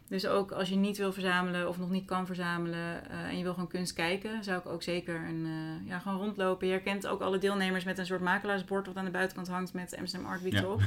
Dus 0.09 0.27
ook 0.27 0.51
als 0.51 0.69
je 0.69 0.75
niet 0.75 0.97
wil 0.97 1.13
verzamelen 1.13 1.67
of 1.67 1.77
nog 1.77 1.89
niet 1.89 2.05
kan 2.05 2.25
verzamelen 2.25 3.09
eh, 3.09 3.23
en 3.23 3.37
je 3.37 3.43
wil 3.43 3.53
gewoon 3.53 3.67
kunst 3.67 3.93
kijken, 3.93 4.43
zou 4.43 4.59
ik 4.59 4.65
ook 4.65 4.83
zeker 4.83 5.15
een, 5.15 5.45
eh, 5.45 5.89
ja, 5.89 5.99
gewoon 5.99 6.17
rondlopen. 6.17 6.67
Je 6.67 6.73
herkent 6.73 7.07
ook 7.07 7.21
alle 7.21 7.37
deelnemers 7.37 7.83
met 7.83 7.97
een 7.97 8.05
soort 8.05 8.21
makelaarsbord 8.21 8.85
wat 8.85 8.95
aan 8.95 9.05
de 9.05 9.11
buitenkant 9.11 9.47
hangt 9.47 9.73
met 9.73 9.95
Amsterdam 9.99 10.29
Art 10.29 10.41
Week 10.41 10.53
Ja. 10.53 10.59
erop. 10.59 10.81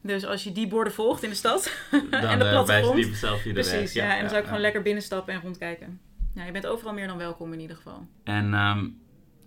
Dus 0.00 0.26
als 0.26 0.44
je 0.44 0.52
die 0.52 0.68
borden 0.68 0.92
volgt 0.92 1.22
in 1.22 1.28
de 1.28 1.34
stad 1.36 1.72
Dan 2.10 2.20
en 2.20 2.38
de 2.38 2.44
eh, 2.44 2.50
plattegrond, 2.50 2.96
die 2.96 3.14
zelf 3.14 3.42
de. 3.42 3.52
Precies, 3.52 3.92
ja. 3.92 4.14
en 4.14 4.20
dan 4.20 4.28
zou 4.28 4.36
ik 4.36 4.42
ja. 4.42 4.46
gewoon 4.46 4.60
lekker 4.60 4.82
binnenstappen 4.82 5.34
en 5.34 5.40
rondkijken. 5.40 6.00
Ja, 6.34 6.44
je 6.44 6.52
bent 6.52 6.66
overal 6.66 6.92
meer 6.94 7.06
dan 7.06 7.18
welkom 7.18 7.52
in 7.52 7.60
ieder 7.60 7.76
geval. 7.76 8.06
En 8.24 8.54
ehm, 8.54 8.88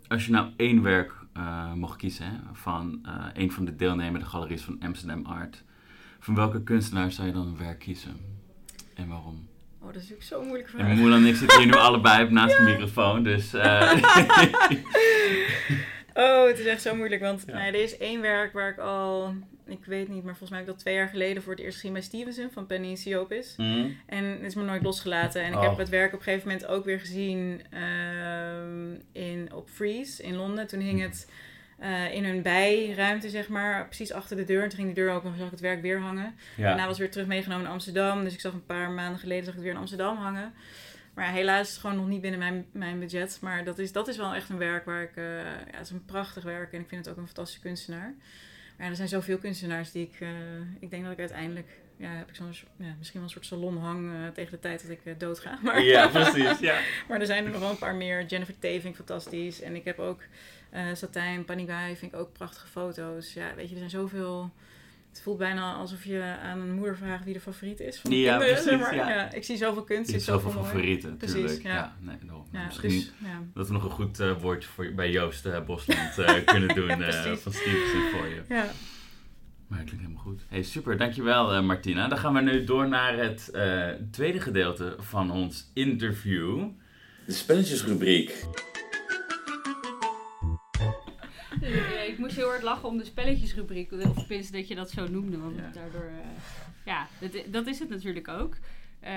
als 0.08 0.26
je 0.26 0.32
nou 0.32 0.50
één 0.58 0.82
werk 0.82 1.14
eh, 1.34 1.74
mocht 1.74 1.98
kiezen 1.98 2.26
hè, 2.26 2.32
van 2.54 3.00
eh, 3.06 3.26
een 3.34 3.52
van 3.52 3.66
de 3.66 3.76
deelnemende 3.76 4.26
galeries 4.26 4.62
van 4.62 4.78
Amsterdam 4.82 5.26
Art, 5.26 5.64
van 6.20 6.36
welke 6.36 6.64
kunstenaar 6.64 7.12
zou 7.12 7.28
je 7.28 7.34
dan 7.34 7.48
een 7.48 7.58
werk 7.58 7.80
kiezen? 7.80 8.18
En 8.96 9.08
waarom? 9.08 9.48
Oh, 9.82 9.86
dat 9.86 9.96
is 9.96 10.02
natuurlijk 10.02 10.24
zo'n 10.28 10.46
moeilijke 10.46 10.78
En 10.78 10.86
vraag. 10.86 10.98
Moela 10.98 11.16
en 11.16 11.26
ik 11.26 11.36
zitten 11.36 11.58
hier 11.58 11.68
nu 11.68 11.74
allebei 11.88 12.32
naast 12.32 12.58
de 12.58 12.64
microfoon, 12.64 13.24
dus... 13.24 13.54
eh, 13.54 13.92
Oh, 16.14 16.48
het 16.48 16.60
is 16.60 16.66
echt 16.66 16.82
zo 16.82 16.96
moeilijk. 16.96 17.22
Want 17.22 17.44
Ja. 17.48 17.66
er 17.66 17.76
is 17.76 17.98
één 17.98 18.22
werk 18.22 18.54
waar 18.54 18.70
ik 18.70 18.78
al, 18.78 19.34
ik 19.72 19.86
weet 19.86 20.08
niet, 20.08 20.24
maar 20.24 20.36
volgens 20.36 20.50
mij 20.50 20.60
heb 20.60 20.68
ik 20.68 20.74
dat 20.74 20.84
twee 20.84 20.96
jaar 20.96 21.08
geleden 21.08 21.44
voor 21.44 21.52
het 21.54 21.62
eerst 21.62 21.76
gezien 21.78 21.94
bij 21.94 22.02
Stevenson 22.02 22.50
van 22.52 22.66
Penny 22.66 22.96
Siopis. 22.96 23.54
mm, 23.58 23.98
En 24.06 24.24
het 24.26 24.42
is 24.42 24.56
me 24.56 24.64
nooit 24.64 24.84
losgelaten. 24.84 25.42
En 25.42 25.52
ik 25.52 25.58
Oh. 25.58 25.68
heb 25.70 25.78
het 25.78 25.90
werk 25.90 26.14
op 26.14 26.20
een 26.20 26.24
gegeven 26.26 26.48
moment 26.48 26.68
ook 26.68 26.86
weer 26.86 27.00
gezien 27.00 27.62
ehm, 27.70 28.94
in, 29.12 29.54
op 29.54 29.70
Freeze 29.70 30.24
in 30.24 30.36
Londen. 30.36 30.68
Toen 30.68 30.80
hing 30.80 31.02
het 31.02 31.32
eh, 31.80 32.14
in 32.14 32.26
hun 32.26 32.42
bijruimte, 32.42 33.30
zeg 33.30 33.48
maar, 33.50 33.86
precies 33.86 34.12
achter 34.12 34.38
de 34.38 34.44
deur. 34.44 34.62
En 34.64 34.70
toen 34.70 34.78
ging 34.80 34.94
die 34.96 35.04
deur 35.04 35.14
open 35.14 35.32
en 35.32 35.36
zag 35.38 35.46
ik 35.46 35.52
het 35.52 35.60
werk 35.62 35.82
weer 35.82 36.00
hangen. 36.00 36.36
Daarna 36.58 36.88
was 36.88 36.98
weer 36.98 37.12
terug 37.12 37.28
meegenomen 37.28 37.64
naar 37.64 37.74
Amsterdam. 37.74 38.24
Dus 38.24 38.34
ik 38.34 38.40
zag 38.40 38.54
een 38.54 38.66
paar 38.66 38.90
maanden 38.92 39.20
geleden 39.20 39.44
zag 39.44 39.54
ik 39.54 39.56
het 39.60 39.64
weer 39.64 39.74
in 39.74 39.80
Amsterdam 39.82 40.18
hangen. 40.18 40.54
Maar 41.14 41.32
helaas 41.32 41.62
is 41.68 41.70
het 41.72 41.80
gewoon 41.82 41.96
nog 41.96 42.08
niet 42.08 42.22
binnen 42.22 42.40
mijn, 42.40 42.66
mijn 42.72 43.00
budget. 43.00 43.38
Maar 43.42 43.64
dat 43.64 43.80
is, 43.80 43.92
dat 43.92 44.08
is 44.08 44.18
wel 44.18 44.34
echt 44.34 44.50
een 44.50 44.58
werk 44.58 44.86
waar 44.86 45.02
ik... 45.02 45.16
eh, 45.16 45.24
ja, 45.44 45.78
het 45.78 45.86
is 45.86 45.90
een 45.90 46.06
prachtig 46.06 46.44
werk 46.44 46.74
en 46.74 46.80
ik 46.80 46.88
vind 46.88 47.06
het 47.06 47.14
ook 47.14 47.20
een 47.22 47.26
fantastische 47.26 47.62
kunstenaar. 47.62 48.14
Maar 48.80 48.88
ja, 48.88 48.94
er 48.94 48.98
zijn 48.98 49.22
zoveel 49.22 49.38
kunstenaars 49.38 49.92
die 49.92 50.04
ik... 50.14 50.20
eh, 50.20 50.30
ik 50.80 50.90
denk 50.90 51.04
dat 51.04 51.12
ik 51.12 51.20
uiteindelijk 51.20 51.68
ja, 51.98 52.10
heb 52.10 52.30
ik 52.30 52.36
zo'n, 52.36 52.54
ja, 52.78 52.96
misschien 52.98 53.20
wel 53.20 53.24
een 53.24 53.30
soort 53.30 53.46
salonhang 53.46 54.14
eh, 54.14 54.28
tegen 54.28 54.52
de 54.52 54.60
tijd 54.60 54.82
dat 54.82 54.92
ik 54.92 55.00
eh, 55.04 55.14
doodga. 55.18 55.60
Maar, 55.64 55.84
Ja, 55.84 56.08
precies. 56.08 56.60
Ja. 56.60 56.80
maar 57.08 57.20
er 57.20 57.26
zijn 57.26 57.46
er 57.46 57.52
nog 57.52 57.60
wel 57.60 57.70
een 57.70 57.78
paar 57.78 57.96
meer. 57.96 58.26
Jennifer 58.26 58.54
T 58.54 58.62
vind 58.62 58.86
ik 58.86 58.96
fantastisch. 58.96 59.62
En 59.62 59.76
ik 59.76 59.84
heb 59.84 60.00
ook 60.00 60.22
Satijn, 60.94 61.46
Panigai 61.46 61.96
vind 61.96 62.14
ik 62.14 62.20
ook 62.20 62.34
prachtige 62.34 62.68
foto's. 62.68 63.34
Ja, 63.34 63.56
weet 63.56 63.66
je, 63.68 63.74
er 63.74 63.90
zijn 63.90 63.90
zoveel... 63.90 64.52
Het 65.20 65.28
voelt 65.28 65.40
bijna 65.40 65.74
alsof 65.74 66.04
je 66.04 66.36
aan 66.44 66.60
een 66.60 66.74
moeder 66.74 66.98
vraagt 66.98 67.24
wie 67.24 67.34
de 67.34 67.40
favoriet 67.40 67.80
is 67.80 68.00
van 68.00 68.10
de 68.12 68.20
Ja, 68.20 68.38
kinderen. 68.38 68.64
zeg 68.64 68.80
maar. 68.80 68.96
ja. 68.96 69.32
ik 69.34 69.44
zie 69.44 69.58
zoveel 69.58 69.84
kunst. 69.84 70.12
Is 70.12 70.26
zoveel 70.26 70.52
mooi. 70.52 70.66
favorieten, 70.66 71.18
Precies, 71.18 71.36
natuurlijk. 71.36 71.64
ja. 71.64 71.74
Ja. 71.74 71.94
nee, 72.52 72.64
Misschien 72.66 72.90
dus, 72.90 73.12
ja. 73.24 73.42
dat 73.54 73.68
we 73.68 73.74
nog 73.74 73.84
een 73.84 73.90
goed 73.90 74.20
eh, 74.20 74.42
woordje 74.42 74.70
voor, 74.70 74.92
bij 74.94 75.12
Joost 75.12 75.46
eh, 75.46 75.66
Bosland 75.66 76.18
eh, 76.18 76.34
kunnen 76.54 76.76
doen 76.76 76.90
eh, 77.04 77.34
van 77.36 77.54
Stevenson 77.54 78.10
voor 78.12 78.28
je. 78.28 78.42
Ja. 78.50 78.66
Maar 79.68 79.78
het 79.80 79.88
klinkt 79.88 80.06
helemaal 80.06 80.24
goed. 80.24 80.42
Hey, 80.48 80.64
super, 80.64 80.98
dankjewel 80.98 81.56
uh, 81.56 81.62
Martina. 81.62 82.08
Dan 82.08 82.18
gaan 82.18 82.34
we 82.34 82.42
nu 82.42 82.64
door 82.64 82.88
naar 82.88 83.18
het 83.18 83.50
uh, 83.54 83.88
tweede 84.12 84.40
gedeelte 84.40 84.96
van 85.00 85.32
ons 85.32 85.72
interview. 85.74 86.68
De 87.26 87.32
spelletjesrubriek. 87.34 88.46
Uh, 91.62 92.08
ik 92.08 92.18
moest 92.18 92.36
heel 92.36 92.48
hard 92.48 92.62
lachen 92.64 92.88
om 92.88 92.98
de 92.98 93.06
spelletjesrubriek. 93.06 93.92
Of 93.92 94.14
tenminste 94.28 94.52
dat 94.52 94.68
je 94.68 94.76
dat 94.76 94.90
zo 94.92 95.08
noemde. 95.08 95.38
Want 95.38 95.56
Ja. 95.56 95.70
daardoor... 95.74 96.04
uh, 96.12 96.26
ja, 96.86 97.08
dat, 97.20 97.32
dat 97.48 97.68
is 97.68 97.80
het 97.80 97.90
natuurlijk 97.90 98.28
ook. 98.28 98.54
Uh, 98.54 99.10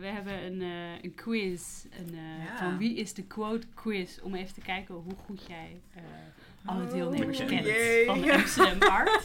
we 0.00 0.06
hebben 0.06 0.44
een, 0.44 0.60
uh, 0.60 1.02
een 1.02 1.14
quiz. 1.14 1.84
Een, 1.90 2.14
Ja. 2.44 2.56
Van 2.58 2.78
wie 2.78 2.94
is 2.96 3.14
de 3.14 3.22
quote 3.24 3.66
quiz? 3.74 4.18
Om 4.22 4.34
even 4.34 4.54
te 4.54 4.60
kijken 4.60 4.94
hoe 4.94 5.14
goed 5.24 5.44
jij 5.48 5.80
alle 6.64 6.86
deelnemers 6.86 7.40
Oh, 7.40 7.46
kent 7.46 7.64
jee. 7.66 8.04
van 8.06 8.20
de 8.20 8.32
Amsterdam 8.34 8.88
Art. 8.90 9.22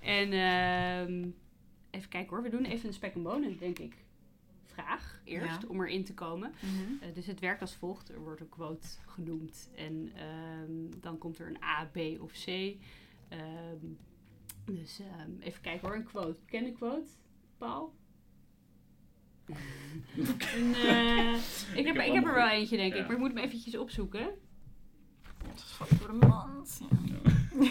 en 0.00 0.32
ehm, 0.32 1.28
even 1.90 2.08
kijken 2.08 2.30
hoor. 2.30 2.42
We 2.42 2.48
doen 2.50 2.64
even 2.64 2.88
een 2.88 2.94
spek 2.94 3.14
en 3.14 3.22
bonen, 3.22 3.56
denk 3.58 3.78
ik. 3.78 3.94
Vraag 4.82 5.20
eerst, 5.24 5.62
Ja. 5.62 5.68
om 5.68 5.80
erin 5.82 6.04
te 6.04 6.14
komen. 6.14 6.52
Mhm. 6.60 7.08
Uh, 7.08 7.14
dus 7.14 7.26
het 7.26 7.40
werkt 7.40 7.60
als 7.60 7.74
volgt. 7.74 8.08
Er 8.08 8.20
wordt 8.20 8.40
een 8.40 8.48
quote 8.48 8.86
genoemd. 9.06 9.70
En 9.74 10.12
ehm, 10.14 11.00
dan 11.00 11.18
komt 11.18 11.38
er 11.38 11.46
een 11.48 11.62
A, 11.62 11.84
B 11.84 11.98
of 12.20 12.32
C. 12.32 12.46
Ehm, 13.28 13.86
dus 14.64 15.00
ehm, 15.00 15.30
even 15.40 15.60
kijken 15.62 15.88
hoor, 15.88 15.96
een 15.96 16.04
quote. 16.04 16.38
Ken 16.46 16.64
de 16.64 16.72
quote, 16.72 17.10
Paul? 17.58 17.94
En, 20.54 20.74
eh, 20.74 21.34
ik, 21.74 21.86
heb, 21.86 21.96
ik 21.96 22.12
heb 22.12 22.24
er 22.24 22.34
wel 22.34 22.48
eentje, 22.48 22.76
denk 22.76 22.92
ik. 22.92 22.98
Ja. 22.98 23.04
Maar 23.04 23.12
ik 23.12 23.18
moet 23.18 23.32
hem 23.34 23.44
eventjes 23.44 23.76
opzoeken. 23.76 24.34
Voor 25.54 26.06
de 26.06 26.26
mand. 26.26 26.80
Ja. 27.60 27.70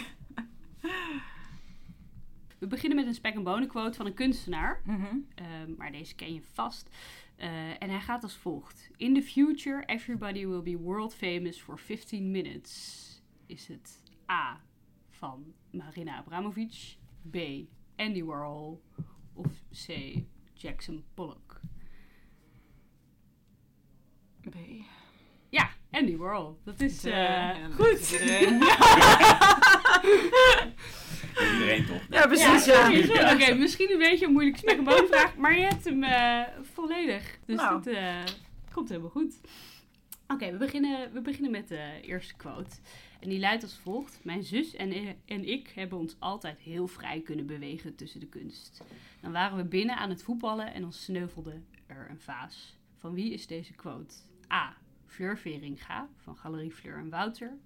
We 2.58 2.66
beginnen 2.68 2.98
met 2.98 3.01
een 3.12 3.18
spek 3.18 3.34
en 3.34 3.42
bonen 3.42 3.68
quote 3.68 3.96
van 3.96 4.06
een 4.06 4.14
kunstenaar. 4.14 4.82
Mhm. 4.84 5.04
Um, 5.04 5.74
maar 5.76 5.92
deze 5.92 6.14
ken 6.14 6.34
je 6.34 6.42
vast. 6.42 6.96
Uh, 7.38 7.82
en 7.82 7.90
hij 7.90 8.00
gaat 8.00 8.22
als 8.22 8.36
volgt. 8.36 8.90
In 8.96 9.14
the 9.14 9.22
future, 9.22 9.84
everybody 9.86 10.46
will 10.46 10.62
be 10.62 10.78
world 10.78 11.14
famous 11.14 11.60
for 11.60 11.78
15 11.78 12.30
minutes. 12.30 13.00
Is 13.46 13.66
het 13.66 14.02
A 14.30 14.60
van 15.10 15.54
Marina 15.70 16.16
Abramovic, 16.16 16.96
B 17.30 17.36
Andy 17.96 18.22
Warhol 18.22 18.82
of 19.32 19.46
C 19.86 20.18
Jackson 20.54 21.04
Pollock? 21.14 21.60
B. 24.50 24.56
Andy 25.92 26.16
Warhol. 26.16 26.58
Dat 26.64 26.80
is 26.80 27.04
uh, 27.04 27.48
dat 27.48 27.74
goed. 27.74 28.10
iedereen. 28.12 28.52
Iedereen 31.52 31.86
toch? 31.86 32.02
Ja, 32.10 32.26
precies. 32.26 32.64
Ja. 32.64 33.34
Oké, 33.34 33.54
misschien 33.54 33.90
een 33.90 33.98
beetje 33.98 34.26
een 34.26 34.54
en 34.78 34.84
bonen 34.84 35.08
vraag, 35.08 35.36
maar 35.36 35.56
je 35.58 35.64
hebt 35.64 35.84
hem 35.84 36.02
uh, 36.02 36.42
volledig. 36.74 37.38
Dus 37.46 37.56
Nou. 37.56 37.82
dat 37.82 37.94
uh, 37.94 38.14
komt 38.72 38.88
helemaal 38.88 39.10
goed. 39.10 39.34
Oké, 40.28 40.50
we, 40.50 40.56
beginnen, 40.56 41.12
we 41.12 41.20
beginnen 41.20 41.50
met 41.50 41.68
de 41.68 42.00
eerste 42.02 42.34
quote. 42.36 42.76
En 43.20 43.28
die 43.28 43.38
luidt 43.40 43.62
als 43.62 43.78
volgt. 43.82 44.20
Mijn 44.22 44.42
zus 44.44 44.74
en, 44.74 45.16
en 45.26 45.48
ik 45.48 45.72
hebben 45.74 45.98
ons 45.98 46.16
altijd 46.18 46.60
heel 46.60 46.86
vrij 46.86 47.20
kunnen 47.20 47.46
bewegen 47.46 47.94
tussen 47.94 48.20
de 48.20 48.26
kunst. 48.28 48.82
Dan 49.20 49.32
waren 49.32 49.56
we 49.56 49.64
binnen 49.64 49.96
aan 49.96 50.10
het 50.10 50.22
voetballen 50.22 50.74
en 50.74 50.80
dan 50.80 50.92
sneuvelde 50.92 51.60
er 51.86 52.06
een 52.10 52.20
vaas. 52.20 52.76
Van 52.98 53.14
wie 53.14 53.32
is 53.32 53.46
deze 53.46 53.72
quote? 53.72 54.14
A. 54.52 54.76
Fleur 55.12 55.38
Veringa 55.38 56.08
van 56.16 56.36
Galerie 56.36 56.72
Fleur 56.72 56.98
en 56.98 57.10
Wouter. 57.10 57.58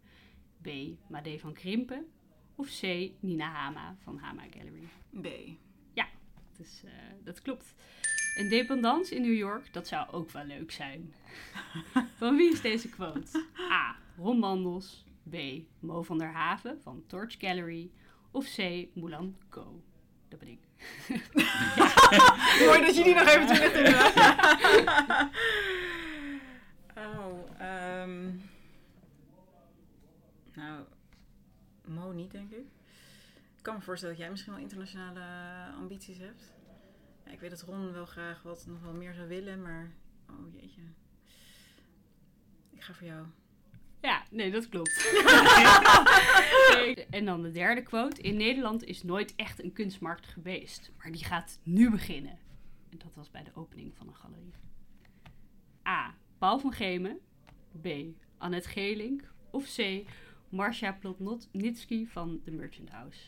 B. 0.62 0.68
Made 1.08 1.38
van 1.38 1.52
Krimpen. 1.52 2.06
Of 2.54 2.68
C. 2.80 2.82
Nina 3.20 3.50
Hama 3.52 3.96
van 4.02 4.18
Hama 4.18 4.42
Gallery. 4.50 4.88
B. 5.22 5.26
Dus 6.56 6.82
uh, 6.84 6.90
dat 7.24 7.42
klopt. 7.42 7.74
Een 8.36 8.48
dependance 8.48 9.14
in 9.14 9.22
New 9.22 9.36
York, 9.36 9.72
dat 9.72 9.86
zou 9.86 10.10
ook 10.10 10.30
wel 10.30 10.44
leuk 10.44 10.70
zijn. 10.70 11.14
van 12.18 12.36
wie 12.36 12.52
is 12.52 12.60
deze 12.60 12.88
quote? 12.88 13.44
A. 13.70 13.96
Ron 14.16 14.38
Mandels. 14.38 15.04
B. 15.30 15.36
Mo 15.78 16.02
van 16.02 16.18
der 16.18 16.32
Haven 16.32 16.80
van 16.82 17.04
Torch 17.06 17.34
Gallery. 17.38 17.90
Of 18.30 18.54
C. 18.54 18.86
Moulin 18.94 19.36
Co. 19.48 19.82
Dat 20.28 20.38
ben 20.38 20.48
ik. 20.48 20.58
Mooi 22.66 22.80
dat 22.80 22.96
je 22.96 23.02
die 23.04 23.14
nog 23.14 23.28
even 23.28 23.46
terug 23.46 23.72
Ehm 28.06 28.36
nou, 30.54 30.84
Mo 31.84 32.12
niet, 32.12 32.30
denk 32.30 32.50
ik. 32.50 32.66
Ik 33.56 33.62
kan 33.62 33.74
me 33.74 33.80
voorstellen 33.80 34.14
dat 34.14 34.22
jij 34.24 34.32
misschien 34.32 34.52
wel 34.52 34.62
internationale 34.62 35.22
ambities 35.76 36.18
hebt. 36.18 36.54
Ja, 37.24 37.30
ik 37.32 37.40
weet 37.40 37.50
dat 37.50 37.62
Ron 37.62 37.92
wel 37.92 38.06
graag 38.06 38.42
wat 38.42 38.66
nog 38.66 38.80
wel 38.80 38.92
meer 38.92 39.14
zou 39.14 39.28
willen, 39.28 39.62
maar... 39.62 39.90
Oh 40.30 40.54
jeetje. 40.54 40.80
Ik 42.70 42.82
ga 42.82 42.94
voor 42.94 43.06
jou. 43.06 43.26
Ja, 44.00 44.22
nee, 44.30 44.50
dat 44.50 44.68
klopt. 44.68 45.10
en 47.10 47.24
dan 47.24 47.42
de 47.42 47.50
derde 47.50 47.82
quote. 47.82 48.20
In 48.20 48.36
Nederland 48.36 48.84
is 48.84 49.02
nooit 49.02 49.34
echt 49.36 49.62
een 49.62 49.72
kunstmarkt 49.72 50.26
geweest. 50.26 50.90
Maar 50.96 51.12
die 51.12 51.24
gaat 51.24 51.58
nu 51.62 51.90
beginnen. 51.90 52.38
En 52.90 52.98
dat 52.98 53.14
was 53.14 53.30
bij 53.30 53.42
de 53.44 53.54
opening 53.54 53.96
van 53.96 54.08
een 54.08 54.16
galerie. 54.16 54.54
A. 55.88 56.14
Paul 56.38 56.58
van 56.58 56.72
Gemen. 56.72 57.20
B. 57.76 58.14
Annette 58.38 58.68
Gelink. 58.68 59.32
Of 59.50 59.74
C. 59.74 60.06
Marcia 60.48 60.92
Plotnitsky 60.92 62.06
van 62.06 62.40
The 62.44 62.50
Merchant 62.50 62.90
House. 62.90 63.20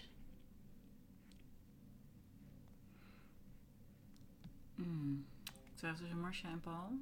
Hmm. 4.75 5.27
Ik 5.45 5.77
twijfel 5.77 6.01
tussen 6.01 6.21
Marcia 6.21 6.51
en 6.51 6.61
Paul. 6.61 6.99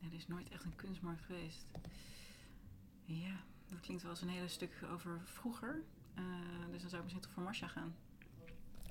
Er 0.00 0.14
is 0.14 0.26
nooit 0.26 0.48
echt 0.48 0.64
een 0.64 0.76
kunstmarkt 0.76 1.22
geweest. 1.22 1.66
Ja, 3.04 3.36
dat 3.68 3.80
klinkt 3.80 4.02
wel 4.02 4.10
als 4.10 4.20
een 4.20 4.28
hele 4.28 4.48
stuk 4.48 4.82
over 4.92 5.20
vroeger. 5.24 5.82
Uh, 6.18 6.24
dus 6.70 6.80
dan 6.80 6.90
zou 6.90 6.96
ik 6.96 7.02
misschien 7.02 7.22
toch 7.22 7.32
voor 7.32 7.42
Marcia 7.42 7.66
gaan. 7.66 7.94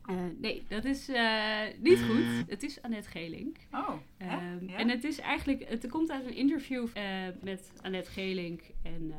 Uh, 0.10 0.16
nee, 0.38 0.66
dat 0.68 0.86
is 0.86 1.10
uh, 1.10 1.62
niet 1.80 2.00
goed. 2.00 2.50
Het 2.50 2.64
is 2.64 2.82
Annette 2.82 3.10
Gelink. 3.10 3.58
Oh, 3.72 3.90
um, 3.90 4.68
ja? 4.68 4.78
En 4.78 4.90
het 4.90 5.04
is 5.04 5.20
eigenlijk, 5.20 5.70
het 5.70 5.90
komt 5.90 6.12
uit 6.12 6.26
een 6.26 6.36
interview 6.36 6.88
uh, 6.98 7.04
met 7.42 7.72
Annette 7.82 8.12
Gelink 8.12 8.62
en 8.84 9.14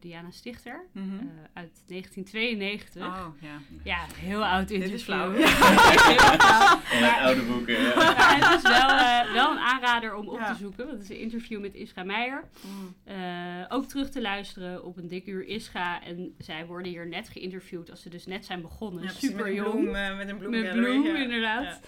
Diana 0.00 0.30
Stichter 0.30 0.86
mm 0.92 1.02
-hmm. 1.02 1.30
uit 1.52 1.82
1992. 1.86 3.06
Oh, 3.06 3.26
ja. 3.40 3.58
Ja, 3.84 4.06
heel 4.14 4.46
oud 4.46 4.70
interview. 4.70 4.90
Dit 4.90 4.92
is 4.94 5.02
flauw. 5.02 5.30
maar, 7.00 7.18
oude 7.22 7.42
boeken. 7.42 7.80
Ja. 7.80 7.94
Maar 7.94 8.50
het 8.50 8.62
is 8.64 8.70
wel, 8.70 8.90
uh, 8.90 9.32
wel 9.32 9.50
een 9.50 9.58
aanrader 9.58 10.14
om 10.14 10.28
op 10.28 10.38
ja. 10.38 10.52
te 10.52 10.58
zoeken. 10.58 10.86
Want 10.86 10.98
het 10.98 11.10
is 11.10 11.16
een 11.16 11.22
interview 11.22 11.60
met 11.60 11.74
Isra 11.74 12.04
Meijer. 12.04 12.44
Mm. 12.60 12.94
Uh, 13.08 13.64
ook 13.68 13.84
terug 13.84 14.10
te 14.10 14.20
luisteren 14.20 14.84
op 14.84 14.96
een 14.96 15.08
dik 15.08 15.26
uur 15.26 15.46
Isra. 15.46 16.02
En 16.02 16.34
zij 16.38 16.66
worden 16.66 16.92
hier 16.92 17.06
net 17.08 17.28
geïnterviewd 17.28 17.90
als 17.90 18.02
ze 18.02 18.08
dus 18.08 18.26
net 18.26 18.44
zijn 18.44 18.60
begonnen. 18.60 19.02
Ja, 19.02 19.10
Super 19.10 19.54
jong. 19.54 19.90
Uh, 20.18 20.24
met 20.24 20.28
een 20.28 20.38
bloem. 20.38 20.50
Met 20.50 20.72
bloem, 20.72 21.02
ja. 21.02 21.16
inderdaad. 21.16 21.80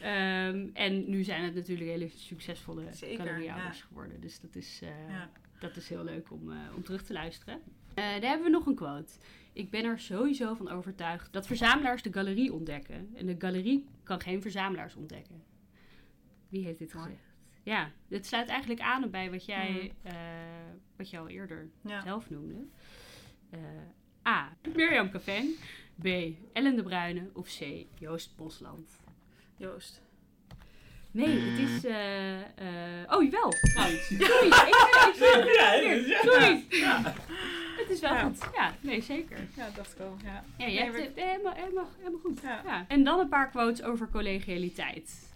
Um, 0.00 0.70
en 0.72 1.10
nu 1.10 1.22
zijn 1.22 1.44
het 1.44 1.54
natuurlijk 1.54 1.90
hele 1.90 2.08
succesvolle 2.08 2.82
galerieouders 2.92 3.82
geworden. 3.82 4.20
Dus 4.20 4.40
dat 4.40 4.54
is, 4.54 4.80
uh, 4.82 4.88
dat 5.58 5.76
is 5.76 5.88
heel 5.88 6.04
leuk 6.04 6.30
om, 6.30 6.52
om 6.76 6.82
terug 6.82 7.02
te 7.02 7.12
luisteren. 7.12 7.60
daar 7.94 8.20
hebben 8.20 8.42
we 8.42 8.50
nog 8.50 8.66
een 8.66 8.74
quote. 8.74 9.12
Ik 9.52 9.70
ben 9.70 9.84
er 9.84 9.98
sowieso 9.98 10.54
van 10.54 10.68
overtuigd 10.68 11.32
dat 11.32 11.46
verzamelaars 11.46 12.02
de 12.02 12.12
galerie 12.12 12.52
ontdekken. 12.52 13.10
En 13.14 13.26
de 13.26 13.34
galerie 13.38 13.86
kan 14.02 14.20
geen 14.20 14.42
verzamelaars 14.42 14.94
ontdekken. 14.94 15.42
Wie 16.48 16.64
heeft 16.64 16.78
dit 16.78 16.92
gezegd? 16.92 17.34
Ja, 17.62 17.90
dit 18.08 18.26
sluit 18.26 18.48
eigenlijk 18.48 18.80
aan 18.80 19.10
bij 19.10 19.30
wat 19.30 19.44
jij, 19.44 19.70
mm. 19.70 20.10
uh, 20.10 20.14
wat 20.96 21.10
je 21.10 21.18
al 21.18 21.28
eerder 21.28 21.68
zelf 22.04 22.30
noemde. 22.30 22.66
Uh, 23.54 23.60
A. 24.26 24.56
Mirjam 24.74 25.10
Cafeng. 25.10 25.54
B. 26.02 26.06
Ellen 26.52 26.76
de 26.76 26.82
Bruyne. 26.82 27.30
Of 27.32 27.48
C. 27.58 27.86
Joost 27.98 28.36
Bosland. 28.36 28.90
Joost. 29.56 30.02
Nee, 31.10 31.38
het 31.38 31.58
is. 31.58 31.84
Uh, 31.84 32.38
uh, 32.38 32.42
oh, 33.08 33.22
jawel. 33.22 33.50
Trouwens. 33.50 34.06
Sorry. 34.06 34.46
ik, 34.46 36.06
ja, 36.06 36.22
sorry. 36.22 36.64
Ja. 36.68 37.14
Het 37.76 37.90
is 37.90 38.00
wel 38.00 38.12
Ja. 38.12 38.22
goed. 38.24 38.48
Ja, 38.54 38.74
nee, 38.80 39.00
zeker. 39.00 39.38
Ja, 39.56 39.64
dat 39.64 39.74
dacht 39.76 39.92
ik 39.92 40.00
al. 40.00 40.16
Ja, 40.24 40.44
Ja, 40.58 40.66
je 40.66 40.72
Nee, 40.72 40.78
hebt 40.84 40.96
het 40.96 41.12
helemaal, 41.14 41.54
helemaal, 41.54 41.88
helemaal 41.98 42.20
goed. 42.20 42.40
Ja. 42.42 42.62
Ja. 42.64 42.84
En 42.88 43.04
dan 43.04 43.18
een 43.18 43.28
paar 43.28 43.50
quotes 43.50 43.82
over 43.82 44.08
collegialiteit. 44.10 45.32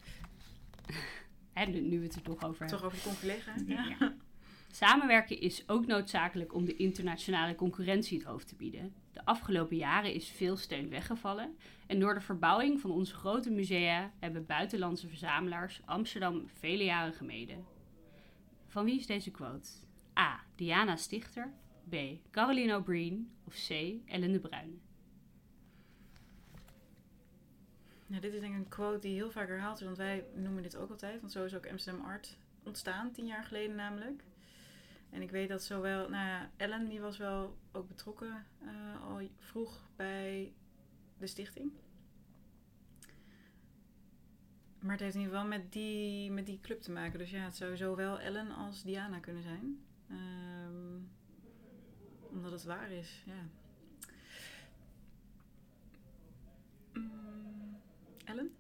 En 1.53 1.71
nu, 1.71 1.81
nu 1.81 1.99
we 1.99 2.05
het 2.05 2.15
er 2.15 2.23
toch 2.23 2.43
over 2.45 2.67
Toch 2.67 2.81
hebben. 2.81 2.99
over 2.99 3.11
de 3.13 3.19
collega. 3.21 3.55
Ja. 3.67 3.95
Ja. 3.99 4.15
Samenwerken 4.71 5.41
is 5.41 5.69
ook 5.69 5.87
noodzakelijk 5.87 6.55
om 6.55 6.65
de 6.65 6.77
internationale 6.77 7.55
concurrentie 7.55 8.19
het 8.19 8.27
hoofd 8.27 8.49
te 8.49 8.55
bieden. 8.55 8.95
De 9.21 9.27
afgelopen 9.27 9.77
jaren 9.77 10.15
is 10.15 10.29
veel 10.29 10.57
steun 10.57 10.89
weggevallen. 10.89 11.57
En 11.87 12.01
door 12.01 12.15
de 12.15 12.21
verbouwing 12.21 12.81
van 12.81 12.91
onze 12.91 13.15
grote 13.15 13.51
musea 13.51 14.13
hebben 14.19 14.47
buitenlandse 14.47 15.09
verzamelaars 15.09 15.81
Amsterdam 15.85 16.49
vele 16.49 16.85
jaren 16.85 17.13
gemeden. 17.13 17.65
Van 18.67 18.85
wie 18.85 18.99
is 18.99 19.07
deze 19.07 19.31
quote? 19.31 19.69
A. 20.19 20.41
Diana 20.55 20.97
Stichter. 20.97 21.53
B. 21.89 21.95
Caroline 22.31 22.77
O'Brien. 22.77 23.31
Of 23.45 23.55
C. 23.55 23.71
Ellen 24.07 24.33
de 24.33 24.41
Bruyne. 24.41 24.75
Ja, 28.07 28.21
dit 28.21 28.35
is 28.35 28.41
denk 28.41 28.53
ik 28.55 28.59
een 28.59 28.69
quote 28.69 28.99
die 28.99 29.15
heel 29.15 29.31
vaak 29.31 29.49
herhaald 29.49 29.81
wordt, 29.81 29.97
want 29.97 30.09
wij 30.09 30.25
noemen 30.35 30.63
dit 30.63 30.77
ook 30.77 30.91
altijd. 30.91 31.21
Want 31.21 31.33
zo 31.33 31.45
is 31.45 31.55
ook 31.55 31.67
Amsterdam 31.67 32.05
Art 32.05 32.37
ontstaan, 32.63 33.13
tien 33.13 33.27
jaar 33.27 33.45
geleden 33.45 33.77
namelijk. 33.77 34.23
En 35.11 35.23
ik 35.23 35.31
weet 35.31 35.49
dat 35.49 35.63
zowel, 35.63 36.09
nou 36.09 36.27
ja, 36.27 36.51
Ellen 36.57 36.89
die 36.89 37.01
was 37.01 37.19
wel 37.19 37.57
ook 37.73 37.89
betrokken 37.89 38.47
eh, 38.61 39.03
al 39.09 39.29
vroeg 39.39 39.89
bij 39.97 40.53
de 41.19 41.27
stichting. 41.27 41.73
Maar 44.81 44.93
het 44.93 45.01
heeft 45.01 45.15
in 45.15 45.21
ieder 45.21 45.35
geval 45.35 45.49
met 45.49 45.73
die, 45.73 46.31
met 46.31 46.47
die 46.47 46.61
club 46.61 46.81
te 46.81 46.93
maken. 46.93 47.19
Dus 47.19 47.31
ja, 47.31 47.45
het 47.45 47.57
zou 47.57 47.77
zowel 47.77 48.21
Ellen 48.21 48.51
als 48.51 48.83
Diana 48.83 49.19
kunnen 49.19 49.43
zijn. 49.43 49.81
Ehm, 50.09 50.99
omdat 52.31 52.53
het 52.53 52.65
waar 52.65 52.91
is, 52.91 53.23
ja. 53.27 53.49
Mm, 56.93 57.77
Ellen? 58.25 58.55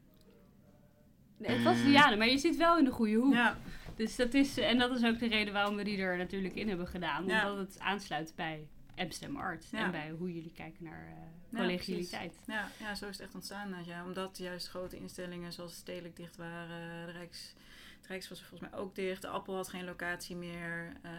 Nee, 1.36 1.50
het 1.50 1.62
was 1.62 1.82
Diana, 1.82 2.16
maar 2.16 2.28
je 2.28 2.38
zit 2.38 2.56
wel 2.56 2.78
in 2.78 2.84
de 2.84 2.90
goede 2.90 3.14
hoek. 3.14 3.32
Ja, 3.32 3.58
Dus 4.00 4.16
dat 4.16 4.34
is, 4.34 4.58
en 4.58 4.78
dat 4.78 4.96
is 4.96 5.04
ook 5.04 5.18
de 5.18 5.28
reden 5.28 5.52
waarom 5.52 5.76
we 5.76 5.84
die 5.84 5.98
er 5.98 6.16
natuurlijk 6.16 6.54
in 6.54 6.68
hebben 6.68 6.86
gedaan. 6.88 7.26
Ja. 7.26 7.50
Omdat 7.50 7.66
het 7.68 7.80
aansluit 7.80 8.32
bij 8.36 8.68
Amsterdam 8.96 9.36
Art. 9.36 9.66
Ja. 9.70 9.84
En 9.84 9.90
bij 9.90 10.10
hoe 10.18 10.34
jullie 10.34 10.52
kijken 10.52 10.84
naar 10.84 11.08
Ja, 11.48 11.58
collegialiteit. 11.58 12.34
ja, 12.46 12.68
ja, 12.78 12.94
zo 12.94 13.06
is 13.08 13.16
het 13.16 13.20
echt 13.26 13.34
ontstaan. 13.34 13.74
Ja, 13.84 14.04
omdat 14.04 14.38
juist 14.38 14.68
grote 14.68 14.96
instellingen 14.96 15.52
zoals 15.52 15.74
Stedelijk 15.76 16.16
dicht 16.16 16.36
waren. 16.36 17.06
De 17.06 17.12
Rijks, 17.12 17.54
het 17.96 18.06
Rijks 18.06 18.28
was 18.28 18.42
volgens 18.42 18.70
mij 18.70 18.80
ook 18.80 18.94
dicht. 18.94 19.22
De 19.22 19.28
Appel 19.28 19.54
had 19.54 19.68
geen 19.68 19.84
locatie 19.84 20.36
meer. 20.36 20.92
eh, 21.02 21.10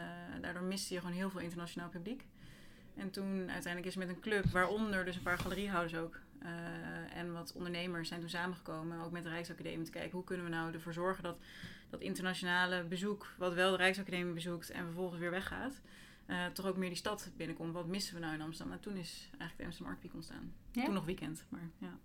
daardoor 0.42 0.64
miste 0.64 0.94
je 0.94 1.00
gewoon 1.00 1.16
heel 1.16 1.30
veel 1.30 1.40
internationaal 1.40 1.90
publiek. 1.90 2.26
En 2.96 3.12
toen 3.12 3.52
uiteindelijk 3.52 3.86
is 3.86 3.96
met 3.96 4.10
een 4.10 4.20
club, 4.20 4.46
waaronder 4.46 5.06
dus 5.06 5.16
een 5.16 5.22
paar 5.22 5.38
galeriehouders 5.40 5.96
ook. 5.96 6.20
eh, 6.42 7.18
en 7.18 7.34
wat 7.34 7.54
ondernemers 7.54 8.08
zijn 8.08 8.20
toen 8.20 8.30
samengekomen, 8.30 9.02
ook 9.02 9.12
met 9.12 9.24
de 9.24 9.30
Rijksacademie, 9.30 9.78
om 9.78 9.84
te 9.84 9.92
kijken 9.92 10.12
hoe 10.12 10.24
kunnen 10.24 10.46
we 10.46 10.52
nou 10.52 10.74
ervoor 10.74 10.94
zorgen 10.94 11.24
dat 11.24 11.38
dat 11.92 12.02
internationale 12.02 12.84
bezoek, 12.84 13.34
wat 13.38 13.54
wel 13.54 13.72
de 13.72 13.78
Rijksacademie 13.78 14.34
bezoekt 14.34 14.70
en 14.70 14.84
vervolgens 14.84 15.20
weer 15.20 15.32
weggaat, 15.32 15.82
eh, 16.26 16.46
toch 16.46 16.66
ook 16.66 16.78
meer 16.78 16.90
die 16.90 16.98
stad 16.98 17.32
binnenkomt. 17.38 17.74
Wat 17.74 17.88
missen 17.88 18.14
we 18.14 18.20
nou 18.20 18.34
in 18.34 18.42
Amsterdam? 18.42 18.70
Nou, 18.70 18.82
toen 18.82 19.02
is 19.02 19.28
eigenlijk 19.30 19.58
de 19.58 19.64
Amsterdam 19.64 19.94
Art 19.94 20.04
Week 20.04 20.14
ontstaan. 20.14 20.54
Ja? 20.72 20.86
Toen 20.86 20.94
nog 20.94 21.06
weekend, 21.06 21.46
maar 21.50 21.70
ja. 21.78 22.00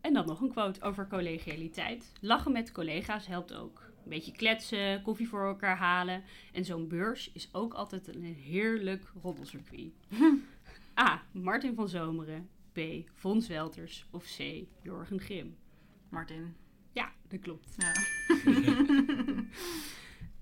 En 0.00 0.12
dan 0.12 0.26
nog 0.26 0.40
een 0.40 0.50
quote 0.50 0.82
over 0.82 1.06
collegialiteit. 1.06 2.12
Lachen 2.20 2.52
met 2.52 2.72
collega's 2.72 3.26
helpt 3.26 3.54
ook. 3.54 3.90
Een 4.04 4.10
beetje 4.10 4.32
kletsen, 4.32 5.02
koffie 5.02 5.28
voor 5.28 5.46
elkaar 5.46 5.76
halen. 5.76 6.22
En 6.52 6.64
zo'n 6.64 6.88
beurs 6.88 7.32
is 7.32 7.48
ook 7.52 7.74
altijd 7.74 8.14
een 8.14 8.22
heerlijk 8.22 9.12
roddelcircuit. 9.22 9.92
A. 11.00 11.22
Martin 11.32 11.74
van 11.74 11.88
Zomeren. 11.88 12.48
B. 12.72 12.80
Fons 13.14 13.48
Welters. 13.48 14.06
Of 14.10 14.24
C. 14.36 14.64
Jorgen 14.82 15.20
Grim. 15.20 15.56
Martin. 16.08 16.54
Ja, 16.92 17.12
dat 17.28 17.40
klopt. 17.40 17.74
Ja. 17.76 17.92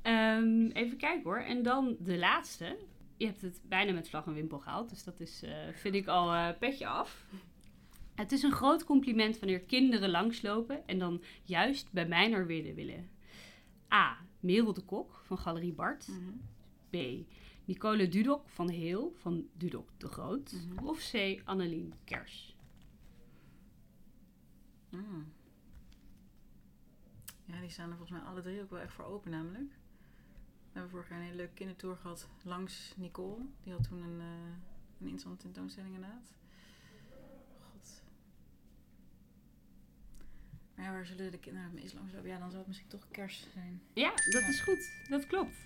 Ehm, 0.02 0.66
even 0.66 0.96
kijken 0.96 1.22
hoor. 1.22 1.38
En 1.38 1.62
dan 1.62 1.96
de 2.00 2.18
laatste. 2.18 2.76
Je 3.16 3.26
hebt 3.26 3.40
het 3.40 3.61
bijna 3.64 3.92
met 3.92 4.08
vlag 4.08 4.26
en 4.26 4.34
wimpel 4.34 4.58
gehaald. 4.58 4.88
Dus 4.88 5.04
dat 5.04 5.20
is, 5.20 5.42
eh, 5.42 5.68
vind 5.72 5.94
ik 5.94 6.06
al 6.06 6.32
eh, 6.32 6.58
petje 6.58 6.87
af. 6.87 7.26
Het 8.14 8.32
is 8.32 8.42
een 8.42 8.52
groot 8.52 8.84
compliment 8.84 9.38
wanneer 9.38 9.61
kinderen 9.61 10.11
langslopen 10.11 10.87
en 10.87 10.98
dan 10.98 11.22
juist 11.42 11.92
bij 11.92 12.08
mij 12.08 12.28
naar 12.28 12.46
binnen 12.46 12.74
willen. 12.74 13.11
A. 13.92 14.16
Merel 14.40 14.72
de 14.72 14.80
Kok 14.80 15.20
van 15.24 15.38
Galerie 15.38 15.72
Bart. 15.72 16.08
Mhm. 16.08 16.30
B. 16.90 17.26
Nicole 17.64 18.08
Dudok 18.08 18.48
van 18.48 18.68
Heel 18.68 19.12
van 19.16 19.48
Dudok 19.52 19.88
de 19.96 20.08
Groot. 20.08 20.52
Mhm. 20.52 20.87
Of 20.87 21.11
C. 21.12 21.40
Annelien 21.44 21.94
Kers. 22.04 22.56
Mm. 24.90 25.32
Ja, 27.52 27.61
die 27.61 27.70
staan 27.70 27.90
er 27.90 27.96
volgens 27.96 28.18
mij 28.20 28.28
alle 28.28 28.42
drie 28.42 28.61
ook 28.62 28.70
wel 28.70 28.80
echt 28.80 28.92
voor 28.92 29.04
open 29.04 29.30
namelijk. 29.30 29.70
We 30.72 30.72
hebben 30.84 30.90
vorig 30.90 31.08
jaar 31.08 31.18
een 31.18 31.24
hele 31.24 31.37
leuke 31.37 31.54
kindertour 31.54 31.96
gehad 31.96 32.28
langs 32.42 32.94
Nicole. 32.96 33.44
Die 33.62 33.72
had 33.72 33.82
toen 33.88 34.02
een, 34.02 34.20
eh, 34.20 34.26
een 35.00 35.06
interessante 35.06 35.42
tentoonstelling 35.42 35.94
inderdaad. 35.94 36.34
God. 37.72 38.02
Maar 40.74 40.84
ja, 40.84 40.92
waar 40.92 41.06
zullen 41.06 41.30
de 41.30 41.38
kinderen 41.38 41.70
het 41.70 41.80
meest 41.80 41.94
langs 41.94 42.12
lopen? 42.12 42.28
Ja, 42.28 42.38
dan 42.38 42.46
zou 42.48 42.58
het 42.58 42.66
misschien 42.66 42.88
toch 42.88 43.06
kerst 43.11 43.46
zijn. 43.52 43.80
Ja, 43.92 44.11
dat 44.30 44.42
Ja. 44.42 44.48
is 44.48 44.61
goed. 44.61 44.90
Dat 45.08 45.26
klopt. 45.26 45.56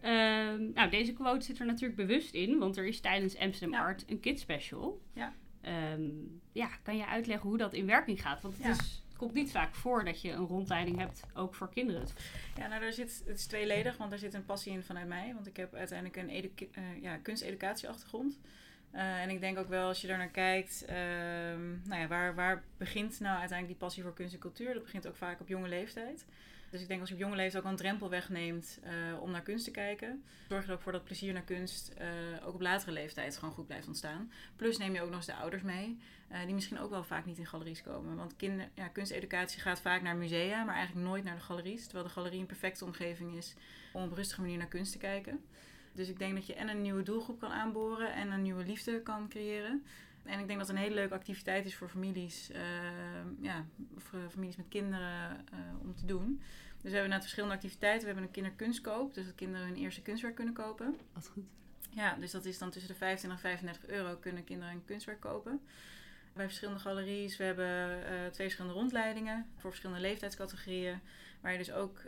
Ehm, 0.00 0.70
nou, 0.72 0.90
deze 0.90 1.12
quote 1.12 1.44
zit 1.44 1.58
er 1.58 1.66
natuurlijk 1.66 1.96
bewust 1.96 2.34
in, 2.34 2.58
want 2.58 2.76
er 2.76 2.86
is 2.86 3.00
tijdens 3.00 3.36
Amsterdam 3.38 3.78
Ja. 3.78 3.84
Art 3.84 4.04
een 4.10 4.20
kids 4.20 4.42
special. 4.42 5.02
Ja. 5.12 5.34
Ehm, 5.60 6.10
ja, 6.52 6.68
kan 6.82 6.96
je 6.96 7.06
uitleggen 7.06 7.48
hoe 7.48 7.58
dat 7.58 7.72
in 7.74 7.86
werking 7.86 8.20
gaat? 8.20 8.42
Want 8.42 8.54
het, 8.56 8.64
Ja. 8.64 8.70
is, 8.70 9.02
komt 9.20 9.34
niet 9.34 9.50
vaak 9.50 9.74
voor 9.74 10.04
dat 10.04 10.22
je 10.22 10.30
een 10.30 10.46
rondleiding 10.46 10.98
hebt, 10.98 11.22
ook 11.34 11.54
voor 11.54 11.70
kinderen. 11.70 12.06
Ja, 12.56 12.66
nou, 12.66 12.80
daar 12.80 12.92
zit, 12.92 13.22
het 13.26 13.38
is 13.38 13.46
tweeledig, 13.46 13.96
want 13.96 14.12
er 14.12 14.18
zit 14.18 14.34
een 14.34 14.44
passie 14.44 14.72
in 14.72 14.82
vanuit 14.82 15.06
mij. 15.06 15.34
Want 15.34 15.46
ik 15.46 15.56
heb 15.56 15.74
uiteindelijk 15.74 16.18
een 16.18 16.28
educa- 16.28 16.66
eh, 16.72 17.02
ja, 17.02 17.16
kunsteducatieachtergrond. 17.16 18.38
Eh, 18.90 19.22
en 19.22 19.30
ik 19.30 19.40
denk 19.40 19.58
ook 19.58 19.68
wel, 19.68 19.86
als 19.86 20.00
je 20.00 20.06
daar 20.06 20.18
naar 20.18 20.28
kijkt, 20.28 20.84
ehm, 20.84 21.88
nou 21.88 22.00
ja, 22.00 22.06
waar, 22.06 22.34
waar 22.34 22.64
begint 22.76 23.20
nou 23.20 23.38
uiteindelijk 23.38 23.78
die 23.78 23.86
passie 23.86 24.02
voor 24.02 24.14
kunst 24.14 24.34
en 24.34 24.40
cultuur? 24.40 24.74
Dat 24.74 24.82
begint 24.82 25.06
ook 25.06 25.16
vaak 25.16 25.40
op 25.40 25.48
jonge 25.48 25.68
leeftijd. 25.68 26.24
Dus 26.70 26.80
ik 26.80 26.88
denk 26.88 27.00
als 27.00 27.08
je 27.08 27.14
op 27.14 27.20
jonge 27.20 27.36
leeftijd 27.36 27.64
ook 27.64 27.70
een 27.70 27.76
drempel 27.76 28.10
wegneemt 28.10 28.78
eh, 28.82 29.22
om 29.22 29.30
naar 29.30 29.42
kunst 29.42 29.64
te 29.64 29.70
kijken, 29.70 30.22
zorg 30.48 30.62
je 30.62 30.68
er 30.68 30.74
ook 30.74 30.82
voor 30.82 30.92
dat 30.92 31.04
plezier 31.04 31.32
naar 31.32 31.42
kunst 31.42 31.88
eh, 31.88 32.08
ook 32.44 32.54
op 32.54 32.60
latere 32.60 32.92
leeftijd 32.92 33.36
gewoon 33.36 33.54
goed 33.54 33.66
blijft 33.66 33.86
ontstaan. 33.86 34.32
Plus 34.56 34.78
neem 34.78 34.94
je 34.94 35.00
ook 35.00 35.08
nog 35.08 35.16
eens 35.16 35.26
de 35.26 35.34
ouders 35.34 35.62
mee, 35.62 35.98
eh, 36.28 36.44
die 36.44 36.54
misschien 36.54 36.78
ook 36.78 36.90
wel 36.90 37.04
vaak 37.04 37.26
niet 37.26 37.38
in 37.38 37.46
galeries 37.46 37.82
komen. 37.82 38.16
Want 38.16 38.36
kinder, 38.36 38.68
ja, 38.74 38.88
kunsteducatie 38.88 39.60
gaat 39.60 39.80
vaak 39.80 40.02
naar 40.02 40.16
musea, 40.16 40.64
maar 40.64 40.74
eigenlijk 40.74 41.06
nooit 41.06 41.24
naar 41.24 41.34
de 41.34 41.40
galeries. 41.40 41.84
Terwijl 41.84 42.04
de 42.04 42.12
galerie 42.12 42.40
een 42.40 42.46
perfecte 42.46 42.84
omgeving 42.84 43.36
is 43.36 43.54
om 43.92 44.02
op 44.02 44.12
rustige 44.12 44.40
manier 44.40 44.58
naar 44.58 44.66
kunst 44.66 44.92
te 44.92 44.98
kijken. 44.98 45.44
Dus 45.92 46.08
ik 46.08 46.18
denk 46.18 46.34
dat 46.34 46.46
je 46.46 46.54
en 46.54 46.68
een 46.68 46.82
nieuwe 46.82 47.02
doelgroep 47.02 47.40
kan 47.40 47.50
aanboren 47.50 48.14
en 48.14 48.30
een 48.30 48.42
nieuwe 48.42 48.64
liefde 48.64 49.00
kan 49.02 49.28
creëren. 49.28 49.84
En 50.30 50.38
ik 50.38 50.46
denk 50.46 50.58
dat 50.58 50.68
het 50.68 50.76
een 50.76 50.82
hele 50.82 50.94
leuke 50.94 51.14
activiteit 51.14 51.66
is 51.66 51.74
voor 51.74 51.88
families, 51.88 52.50
eh, 52.50 52.62
ja, 53.40 53.64
voor 53.96 54.30
families 54.30 54.56
met 54.56 54.68
kinderen 54.68 55.30
eh, 55.52 55.58
om 55.82 55.94
te 55.94 56.06
doen. 56.06 56.40
Dus 56.80 56.90
we 56.90 56.96
hebben 56.96 57.10
net 57.10 57.20
verschillende 57.20 57.54
activiteiten. 57.54 58.00
We 58.00 58.06
hebben 58.06 58.24
een 58.24 58.30
kinderkunstkoop, 58.30 59.14
dus 59.14 59.24
dat 59.24 59.34
kinderen 59.34 59.66
hun 59.66 59.76
eerste 59.76 60.02
kunstwerk 60.02 60.34
kunnen 60.34 60.54
kopen. 60.54 60.96
Wat 61.12 61.28
goed. 61.28 61.44
Ja, 61.90 62.14
dus 62.14 62.30
dat 62.30 62.44
is 62.44 62.58
dan 62.58 62.70
tussen 62.70 62.90
de 62.90 62.96
25 62.96 63.42
en 63.42 63.50
35 63.50 63.90
euro 63.90 64.16
kunnen 64.16 64.44
kinderen 64.44 64.74
een 64.74 64.84
kunstwerk 64.84 65.20
kopen. 65.20 65.60
Bij 66.32 66.44
verschillende 66.44 66.80
galeries. 66.80 67.36
We 67.36 67.44
hebben 67.44 68.04
eh, 68.04 68.10
twee 68.10 68.46
verschillende 68.46 68.78
rondleidingen 68.78 69.46
voor 69.56 69.70
verschillende 69.70 70.02
leeftijdscategorieën. 70.02 71.00
Waar 71.40 71.52
je 71.52 71.58
dus 71.58 71.72
ook 71.72 72.00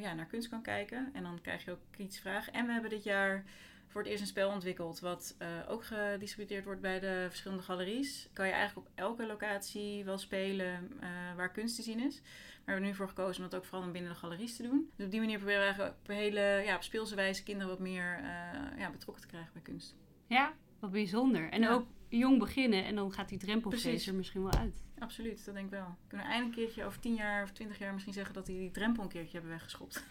ja, 0.00 0.14
naar 0.14 0.26
kunst 0.26 0.48
kan 0.48 0.62
kijken. 0.62 1.10
En 1.12 1.22
dan 1.22 1.40
krijg 1.40 1.64
je 1.64 1.70
ook 1.70 1.80
kritische 1.90 2.22
vragen. 2.22 2.52
En 2.52 2.66
we 2.66 2.72
hebben 2.72 2.90
dit 2.90 3.04
jaar 3.04 3.44
voor 3.88 4.00
het 4.00 4.10
eerst 4.10 4.22
een 4.22 4.28
spel 4.28 4.50
ontwikkeld. 4.50 5.00
Wat 5.00 5.34
eh, 5.38 5.48
ook 5.68 5.84
gedistributeerd 5.84 6.64
wordt 6.64 6.80
bij 6.80 7.00
de 7.00 7.26
verschillende 7.28 7.62
galeries. 7.62 8.28
Kan 8.32 8.46
je 8.46 8.52
eigenlijk 8.52 8.86
op 8.86 8.92
elke 8.94 9.26
locatie 9.26 10.04
wel 10.04 10.18
spelen 10.18 10.90
eh, 11.00 11.08
waar 11.36 11.50
kunst 11.52 11.76
te 11.76 11.82
zien 11.82 12.00
is. 12.00 12.20
Maar 12.20 12.26
we 12.64 12.72
hebben 12.72 12.82
er 12.82 12.88
nu 12.90 12.94
voor 12.94 13.08
gekozen 13.08 13.44
om 13.44 13.50
dat 13.50 13.58
ook 13.60 13.66
vooral 13.66 13.90
binnen 13.90 14.10
de 14.12 14.18
galeries 14.18 14.56
te 14.56 14.62
doen. 14.62 14.90
Dus 14.96 15.04
op 15.04 15.10
die 15.10 15.20
manier 15.20 15.36
proberen 15.36 15.60
we 15.60 15.66
eigenlijk 15.66 15.96
op 16.00 16.06
hele 16.06 16.62
ja, 16.64 16.74
op 16.76 16.82
speelse 16.82 17.14
wijze 17.14 17.42
kinderen 17.42 17.68
wat 17.68 17.78
meer 17.78 18.18
eh, 18.22 18.78
ja, 18.78 18.90
betrokken 18.90 19.22
te 19.22 19.28
krijgen 19.28 19.52
bij 19.52 19.62
kunst. 19.62 19.96
Ja, 20.26 20.52
wat 20.78 20.90
bijzonder. 20.90 21.50
En 21.50 21.60
Ja. 21.60 21.72
ook 21.72 21.86
jong 22.08 22.38
beginnen 22.38 22.84
en 22.84 22.94
dan 22.94 23.12
gaat 23.12 23.28
die 23.28 23.60
Precies. 23.60 24.06
er 24.06 24.14
misschien 24.14 24.42
wel 24.42 24.52
uit. 24.52 24.84
Absoluut, 24.98 25.44
dat 25.44 25.54
denk 25.54 25.66
ik 25.66 25.72
wel. 25.72 25.96
Kunnen 26.08 26.26
we 26.26 26.32
eindelijk 26.32 26.58
een 26.58 26.64
keertje 26.64 26.84
over 26.84 27.00
10 27.00 27.14
jaar 27.14 27.42
of 27.42 27.50
20 27.50 27.78
jaar 27.78 27.92
misschien 27.92 28.14
zeggen 28.14 28.34
dat 28.34 28.46
die, 28.46 28.58
die 28.58 28.70
drempel 28.70 29.02
een 29.02 29.08
keertje 29.08 29.32
hebben 29.32 29.50
weggeschopt. 29.50 30.04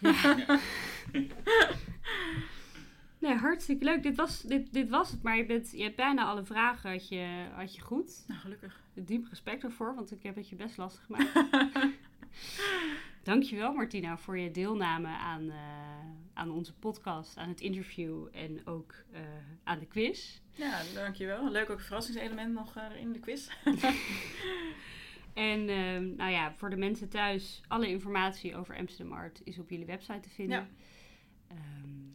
Nee, 3.18 3.34
hartstikke 3.34 3.84
leuk. 3.84 4.02
Dit 4.02 4.16
was, 4.16 4.40
dit, 4.40 4.72
dit 4.72 4.88
was 4.88 5.10
het, 5.10 5.22
maar 5.22 5.36
je, 5.36 5.46
bent, 5.46 5.70
je 5.70 5.82
hebt 5.82 5.96
bijna 5.96 6.24
alle 6.24 6.44
vragen 6.44 6.90
had 6.90 7.08
je, 7.08 7.46
had 7.54 7.74
je 7.74 7.80
goed. 7.80 8.24
Nou, 8.26 8.40
gelukkig. 8.40 8.80
Diep 8.94 9.26
respect 9.28 9.64
ervoor, 9.64 9.94
want 9.94 10.10
ik 10.12 10.22
heb 10.22 10.34
het 10.36 10.48
je 10.48 10.56
best 10.56 10.76
lastig 10.76 11.04
gemaakt. 11.04 11.32
Dankjewel 13.22 13.72
Martina 13.72 14.18
voor 14.18 14.38
je 14.38 14.50
deelname 14.50 15.08
aan, 15.08 15.50
eh, 15.50 15.56
aan 16.34 16.50
onze 16.50 16.74
podcast, 16.74 17.36
aan 17.36 17.48
het 17.48 17.60
interview 17.60 18.26
en 18.32 18.66
ook 18.66 18.94
eh, 19.12 19.20
aan 19.64 19.78
de 19.78 19.86
quiz. 19.86 20.40
Ja, 20.50 20.82
dankjewel. 20.94 21.50
Leuk 21.50 21.70
ook 21.70 21.80
verrassingselement 21.80 22.52
nog 22.52 22.76
uh, 22.76 23.00
in 23.00 23.12
de 23.12 23.18
quiz. 23.18 23.48
en 25.34 25.68
uh, 25.68 26.16
nou 26.16 26.30
ja, 26.30 26.54
voor 26.54 26.70
de 26.70 26.76
mensen 26.76 27.08
thuis, 27.08 27.60
alle 27.68 27.88
informatie 27.88 28.56
over 28.56 28.76
Amsterdam 28.76 29.12
Art 29.12 29.40
is 29.44 29.58
op 29.58 29.70
jullie 29.70 29.86
website 29.86 30.20
te 30.20 30.30
vinden. 30.30 30.68
Ja. 31.48 31.56
Um, 31.56 31.58
ja. 31.98 32.07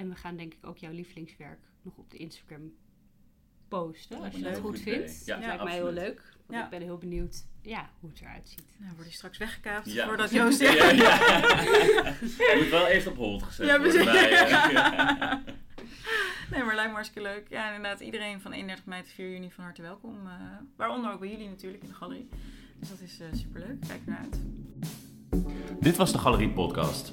En 0.00 0.08
we 0.08 0.14
gaan 0.16 0.36
denk 0.36 0.52
ik 0.54 0.66
ook 0.66 0.78
jouw 0.78 0.92
lievelingswerk 0.92 1.58
nog 1.82 1.96
op 1.96 2.10
de 2.10 2.16
Instagram 2.16 2.72
posten. 3.68 4.20
Als 4.20 4.34
je 4.36 4.42
dat 4.42 4.58
goed 4.58 4.78
idee. 4.78 4.94
vindt. 4.98 5.24
Ja, 5.26 5.34
dat 5.34 5.42
ja, 5.44 5.48
lijkt 5.48 5.64
mij 5.64 5.72
heel 5.72 5.86
absoluut. 5.86 6.04
leuk. 6.08 6.22
Want 6.46 6.58
Ja. 6.58 6.64
ik 6.64 6.70
ben 6.70 6.82
heel 6.82 6.98
benieuwd 6.98 7.44
ja, 7.62 7.90
hoe 8.00 8.10
het 8.10 8.20
eruit 8.20 8.48
ziet. 8.48 8.64
Nou, 8.78 8.90
wordt 8.90 9.04
hij 9.06 9.12
straks 9.16 9.38
weggekaapt 9.38 9.92
Ja. 9.92 10.06
voordat 10.06 10.30
Joost 10.30 10.58
zegt. 10.58 10.78
Ja, 10.78 10.90
ja. 11.04 12.56
Moet 12.56 12.68
wel 12.70 12.86
eerst 12.86 13.06
op 13.06 13.16
hold 13.16 13.42
gezet 13.42 13.66
Ja, 13.66 13.78
worden. 13.80 14.06
eh, 14.06 15.32
Nee, 16.50 16.62
maar 16.64 16.74
lijkt 16.74 16.88
me 16.90 16.94
hartstikke 16.94 17.28
leuk. 17.28 17.46
Ja, 17.48 17.66
inderdaad, 17.74 18.00
iedereen 18.00 18.40
van 18.40 18.52
31 18.52 18.86
mei 18.86 19.02
tot 19.02 19.10
4 19.12 19.30
juni 19.30 19.50
van 19.50 19.64
harte 19.64 19.82
welkom. 19.82 20.26
eh, 20.26 20.32
waaronder 20.76 21.12
ook 21.12 21.20
bij 21.20 21.30
jullie 21.30 21.48
natuurlijk 21.48 21.82
in 21.82 21.88
de 21.88 21.94
galerie. 21.94 22.28
Dus 22.78 22.88
dat 22.88 23.00
is 23.00 23.20
eh, 23.20 23.26
superleuk. 23.32 23.80
Kijk 23.88 24.00
ernaar 24.04 24.20
uit. 24.20 24.40
Dit 25.80 25.96
was 25.96 26.12
de 26.12 26.18
Galerie 26.18 26.50
Podcast. 26.50 27.12